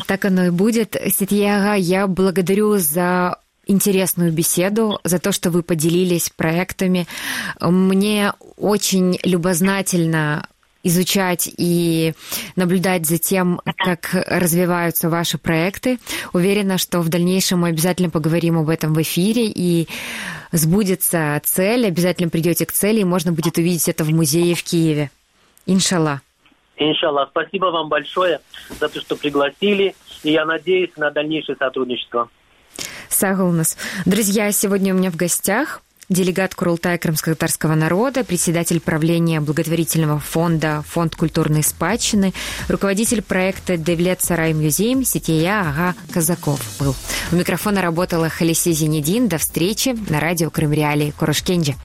Так 0.07 0.25
оно 0.25 0.45
и 0.45 0.51
будет. 0.51 0.95
Ситьяга, 1.09 1.75
я 1.75 2.07
благодарю 2.07 2.77
за 2.77 3.38
интересную 3.66 4.33
беседу, 4.33 5.00
за 5.05 5.18
то, 5.18 5.33
что 5.33 5.50
вы 5.50 5.62
поделились 5.62 6.31
проектами. 6.31 7.07
Мне 7.61 8.33
очень 8.57 9.18
любознательно 9.22 10.46
изучать 10.85 11.50
и 11.57 12.12
наблюдать 12.57 13.07
за 13.07 13.18
тем, 13.18 13.61
как 13.77 14.11
развиваются 14.12 15.09
ваши 15.09 15.38
проекты. 15.38 15.98
Уверена, 16.33 16.79
что 16.79 17.00
в 17.00 17.09
дальнейшем 17.09 17.61
мы 17.61 17.68
обязательно 17.68 18.11
поговорим 18.11 18.59
об 18.59 18.68
этом 18.68 18.92
в 18.92 19.03
эфире 19.03 19.46
и 19.46 19.88
сбудется 20.53 21.40
цель, 21.42 21.87
обязательно 21.87 22.29
придете 22.29 22.66
к 22.66 22.72
цели, 22.72 23.00
и 23.00 23.05
можно 23.05 23.33
будет 23.33 23.57
увидеть 23.57 23.88
это 23.88 24.05
в 24.05 24.11
музее 24.11 24.55
в 24.55 24.62
Киеве. 24.62 25.11
Иншаллах. 25.66 26.20
Иншаллах. 26.77 27.31
Спасибо 27.31 27.66
вам 27.66 27.88
большое 27.88 28.40
за 28.79 28.88
то, 28.88 29.00
что 29.00 29.16
пригласили, 29.16 29.94
и 30.22 30.33
я 30.33 30.44
надеюсь 30.44 30.90
на 30.96 31.11
дальнейшее 31.11 31.57
сотрудничество. 31.57 32.29
Сагалнас. 33.25 33.79
Друзья, 34.05 34.53
сегодня 34.53 34.95
у 34.95 34.99
меня 34.99 35.11
в 35.11 35.17
гостях 35.17 35.81
делегат 36.11 36.55
Курултая 36.55 36.99
крымско-татарского 36.99 37.75
народа, 37.75 38.23
председатель 38.23 38.81
правления 38.81 39.41
благотворительного 39.41 40.21
фонда 40.21 40.85
«Фонд 40.91 41.17
культурной 41.17 41.63
спадщины», 41.63 42.35
руководитель 42.69 43.23
проекта 43.23 43.79
«Девлет 43.79 44.21
Сарай 44.21 44.53
Мюзеем» 44.53 45.07
Сетия 45.07 45.59
Ага 45.59 45.95
Казаков 46.13 46.61
был. 46.79 46.95
У 47.33 47.37
микрофона 47.37 47.81
работала 47.81 48.29
Халиси 48.29 48.73
Зенедин. 48.73 49.29
До 49.29 49.39
встречи 49.39 49.97
на 50.11 50.21
радио 50.21 50.51
Крым 50.51 50.75
Реалии. 50.75 51.15
Курушкенджи. 51.19 51.77